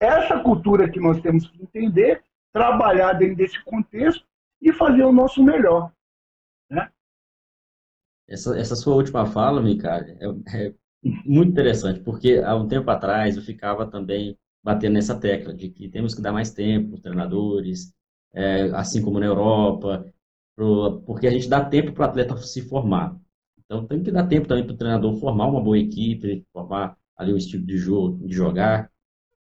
[0.00, 2.22] essa cultura que nós temos que entender,
[2.52, 4.26] trabalhar dentro desse contexto
[4.60, 5.92] e fazer o nosso melhor.
[6.70, 6.90] Né?
[8.28, 10.74] Essa, essa sua última fala, Micalha, é, é
[11.24, 15.88] muito interessante, porque há um tempo atrás eu ficava também batendo nessa tecla de que
[15.88, 17.92] temos que dar mais tempo para os treinadores,
[18.34, 20.06] é, assim como na Europa,
[20.56, 23.16] pro, porque a gente dá tempo para o atleta se formar.
[23.58, 27.32] Então tem que dar tempo também para o treinador formar uma boa equipe, formar ali
[27.32, 28.90] o estilo de jogo, de jogar.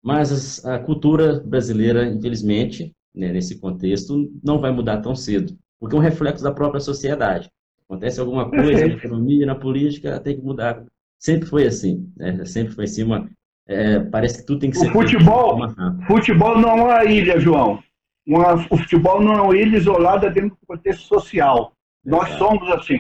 [0.03, 5.99] Mas a cultura brasileira, infelizmente, né, nesse contexto, não vai mudar tão cedo, porque é
[5.99, 7.49] um reflexo da própria sociedade.
[7.86, 10.86] Acontece alguma coisa na economia, na política, tem que mudar
[11.26, 12.45] Sempre foi assim, né?
[12.45, 13.28] Sempre foi assim uma.
[13.68, 14.89] É, parece que tudo tem que ser.
[14.89, 15.59] O futebol,
[16.07, 17.84] futebol não é uma ilha, João.
[18.26, 21.74] Uma, o futebol não é uma ilha isolada dentro do contexto social.
[22.03, 22.99] Nós somos assim.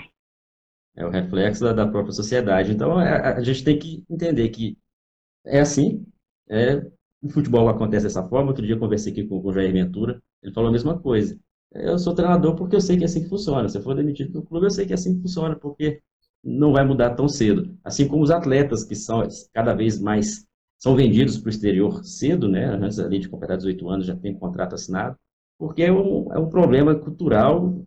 [0.95, 2.71] É o reflexo da, da própria sociedade.
[2.71, 4.77] Então a, é, a, gente tem que entender que
[5.45, 6.05] é assim.
[6.49, 6.77] É,
[7.21, 8.49] o futebol acontece dessa forma.
[8.49, 10.21] Outro dia eu conversei aqui com, com o Jair Ventura.
[10.41, 11.37] Ele falou a mesma coisa.
[11.71, 13.67] Eu sou treinador porque eu sei que é assim que funciona.
[13.67, 16.01] Se eu for demitido do clube, eu sei que é assim que funciona, porque
[16.43, 17.75] não vai mudar tão cedo.
[17.83, 20.45] Assim como os atletas que são cada vez mais
[20.85, 22.63] são vendidos para o exterior cedo, né?
[22.63, 25.17] Antes ali de completar 18 anos já tem contrato assinado,
[25.57, 27.83] porque é um, é um problema cultural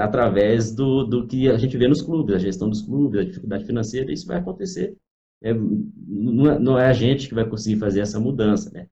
[0.00, 3.64] através do, do que a gente vê nos clubes, a gestão dos clubes, a dificuldade
[3.64, 4.96] financeira, isso vai acontecer.
[5.42, 8.86] É, não, é, não é a gente que vai conseguir fazer essa mudança, né?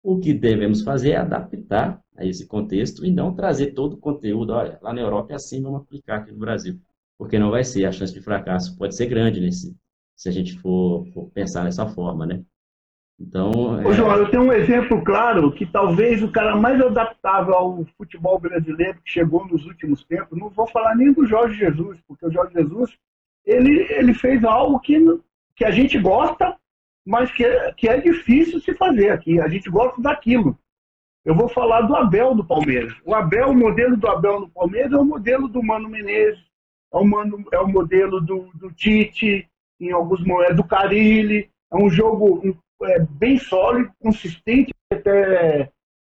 [0.00, 4.52] O que devemos fazer é adaptar a esse contexto e não trazer todo o conteúdo.
[4.52, 6.78] Olha, lá na Europa é assim, vamos aplicar aqui no Brasil
[7.18, 7.86] porque não vai ser.
[7.86, 9.74] A chance de fracasso pode ser grande nesse,
[10.14, 12.44] se a gente for, for pensar nessa forma, né?
[13.20, 13.92] Então, Ô, é...
[13.92, 19.00] João, eu tenho um exemplo claro que talvez o cara mais adaptável ao futebol brasileiro
[19.04, 22.54] que chegou nos últimos tempos, não vou falar nem do Jorge Jesus, porque o Jorge
[22.54, 22.96] Jesus
[23.44, 24.98] ele, ele fez algo que,
[25.54, 26.56] que a gente gosta,
[27.06, 29.40] mas que é, que é difícil se fazer aqui.
[29.40, 30.58] A gente gosta daquilo.
[31.24, 32.94] Eu vou falar do Abel do Palmeiras.
[33.04, 36.42] O Abel, o modelo do Abel no Palmeiras é o modelo do Mano Menezes,
[36.92, 39.48] é o, mano, é o modelo do, do Tite,
[39.80, 41.50] em alguns momentos, do Carilli.
[41.72, 42.42] É um jogo
[42.86, 45.70] é, bem sólido, consistente até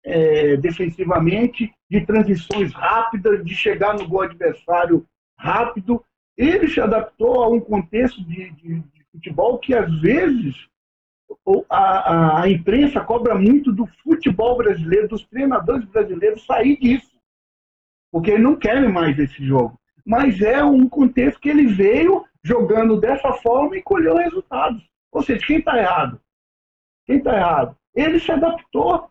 [0.05, 5.07] é, defensivamente, de transições rápidas, de chegar no gol adversário
[5.39, 6.05] rápido.
[6.37, 10.55] Ele se adaptou a um contexto de, de, de futebol que, às vezes,
[11.71, 17.17] a, a, a, imprensa cobra muito do futebol brasileiro, dos treinadores brasileiros sair disso.
[18.13, 23.33] Porque não querem mais esse jogo mas é um contexto que ele veio jogando dessa
[23.33, 24.89] forma e colheu resultados.
[25.11, 26.21] Ou seja, quem está errado?
[27.07, 27.77] Quem está errado?
[27.95, 29.11] Ele se adaptou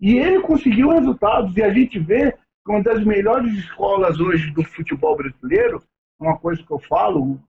[0.00, 1.56] e ele conseguiu resultados.
[1.56, 5.82] E a gente vê que uma das melhores escolas hoje do futebol brasileiro,
[6.18, 7.40] uma coisa que eu falo,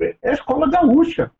[0.00, 1.30] é a escola gaúcha.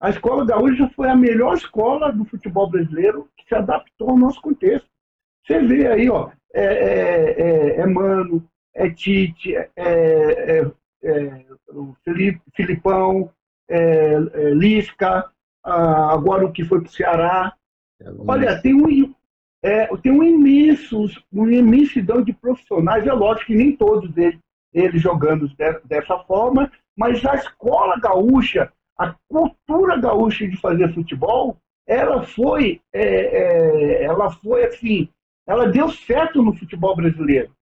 [0.00, 4.40] A escola gaúcha foi a melhor escola do futebol brasileiro que se adaptou ao nosso
[4.42, 4.88] contexto.
[5.46, 8.44] Você vê aí, ó, é, é, é, é Mano,
[8.74, 10.70] é Tite, é, é,
[11.04, 11.46] é
[12.04, 13.30] Felipe, Filipão,
[13.68, 15.31] é, é Lisca,
[15.64, 17.52] agora o que foi para o Ceará.
[18.26, 19.14] Olha, tem um,
[19.62, 24.38] é, tem um imenso, uma imensidão de profissionais, é lógico que nem todos eles,
[24.72, 31.56] eles jogando de, dessa forma, mas a escola gaúcha, a cultura gaúcha de fazer futebol,
[31.86, 35.08] ela foi, é, é, ela foi assim,
[35.46, 37.52] ela deu certo no futebol brasileiro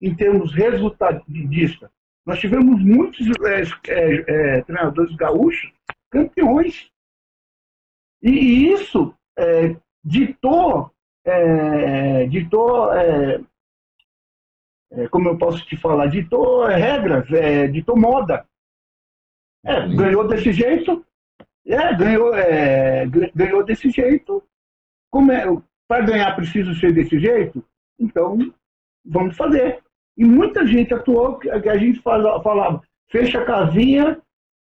[0.00, 1.90] em termos resultadistas.
[2.24, 4.24] Nós tivemos muitos é, é,
[4.58, 5.72] é, treinadores gaúchos
[6.10, 6.90] campeões.
[8.22, 10.90] E isso é, ditou,
[11.24, 13.40] é, ditou é,
[15.10, 17.26] como eu posso te falar, ditou regras,
[17.72, 18.44] ditou moda.
[19.96, 21.04] ganhou desse jeito,
[21.96, 22.32] ganhou,
[23.34, 24.42] ganhou desse jeito.
[25.10, 25.44] Como é,
[25.88, 27.64] para ganhar preciso ser desse jeito?
[27.98, 28.36] Então,
[29.04, 29.82] vamos fazer.
[30.16, 34.20] E muita gente atuou, que a gente falava, fecha a casinha,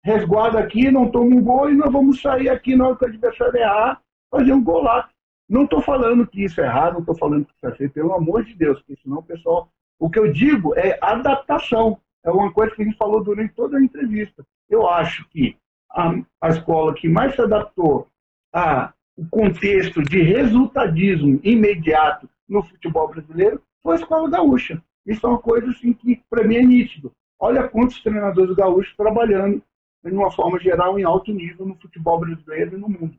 [0.04, 3.08] resguarda aqui, não toma um gol e nós vamos sair aqui na hora que o
[3.08, 4.00] adversário errar,
[4.30, 5.08] fazer um gol lá.
[5.48, 8.12] Não estou falando que isso é errado, não estou falando que isso é feio, pelo
[8.12, 9.68] amor de Deus, porque senão o pessoal.
[9.98, 11.98] O que eu digo é adaptação.
[12.22, 14.44] É uma coisa que a gente falou durante toda a entrevista.
[14.68, 15.56] Eu acho que
[15.90, 18.08] a, a escola que mais se adaptou
[18.52, 18.92] ao
[19.30, 24.82] contexto de resultadismo imediato no futebol brasileiro foi a escola gaúcha.
[25.06, 27.12] Isso é uma coisa assim, que, para mim, é nítido.
[27.38, 29.62] Olha quantos treinadores gaúchos trabalhando,
[30.10, 33.14] de uma forma geral, em alto nível no futebol brasileiro e no mundo.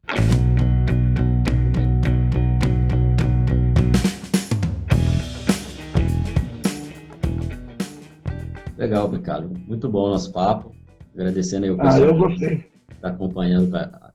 [8.77, 9.51] Legal, Ricardo.
[9.67, 10.75] Muito bom o nosso papo.
[11.13, 12.57] Agradecendo aí o pessoal ah, eu gostei.
[12.57, 13.71] que está acompanhando.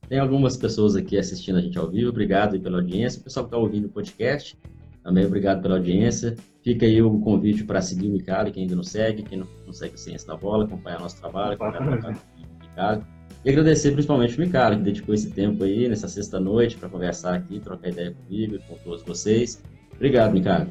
[0.07, 2.09] Tem algumas pessoas aqui assistindo a gente ao vivo.
[2.09, 3.19] Obrigado pela audiência.
[3.19, 4.57] O pessoal que está ouvindo o podcast,
[5.03, 6.37] também obrigado pela audiência.
[6.63, 9.73] Fica aí o convite para seguir o Ricardo, quem ainda não segue, quem não, não
[9.73, 13.05] segue Ciência da Bola, acompanhar nosso trabalho, acompanhar o Ricardo.
[13.43, 17.59] E agradecer principalmente o Ricardo, que dedicou esse tempo aí, nessa sexta-noite, para conversar aqui,
[17.59, 19.63] trocar ideia comigo e com todos vocês.
[19.95, 20.69] Obrigado, Ricardo.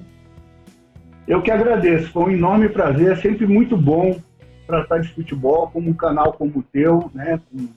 [1.26, 4.20] Eu que agradeço, foi um enorme prazer, é sempre muito bom
[4.66, 7.68] tratar de futebol como um canal como o teu, né, com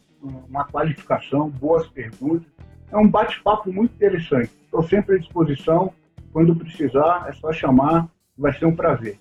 [0.47, 2.47] uma qualificação, boas perguntas.
[2.91, 4.51] É um bate-papo muito interessante.
[4.65, 5.91] Estou sempre à disposição.
[6.31, 8.07] Quando precisar, é só chamar,
[8.37, 9.17] vai ser um prazer.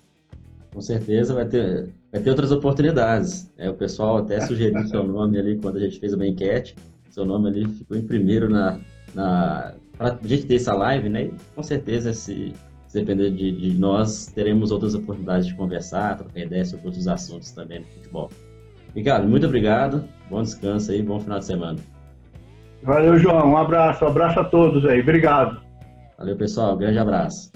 [0.73, 3.51] Com certeza vai ter, vai ter outras oportunidades.
[3.57, 6.75] É, o pessoal até sugeriu seu nome ali quando a gente fez uma enquete.
[7.09, 8.79] Seu nome ali ficou em primeiro na,
[9.13, 11.23] na para a gente ter essa live, né?
[11.23, 12.53] E, com certeza, se
[12.93, 17.49] se depender de, de, nós, teremos outras oportunidades de conversar, trocar ideias sobre outros assuntos
[17.49, 18.29] também no futebol.
[18.95, 21.79] Ricardo, muito obrigado, bom descanso aí, bom final de semana.
[22.83, 25.59] Valeu, João, um abraço, um abraço a todos aí, obrigado.
[26.19, 27.51] Valeu, pessoal, grande abraço.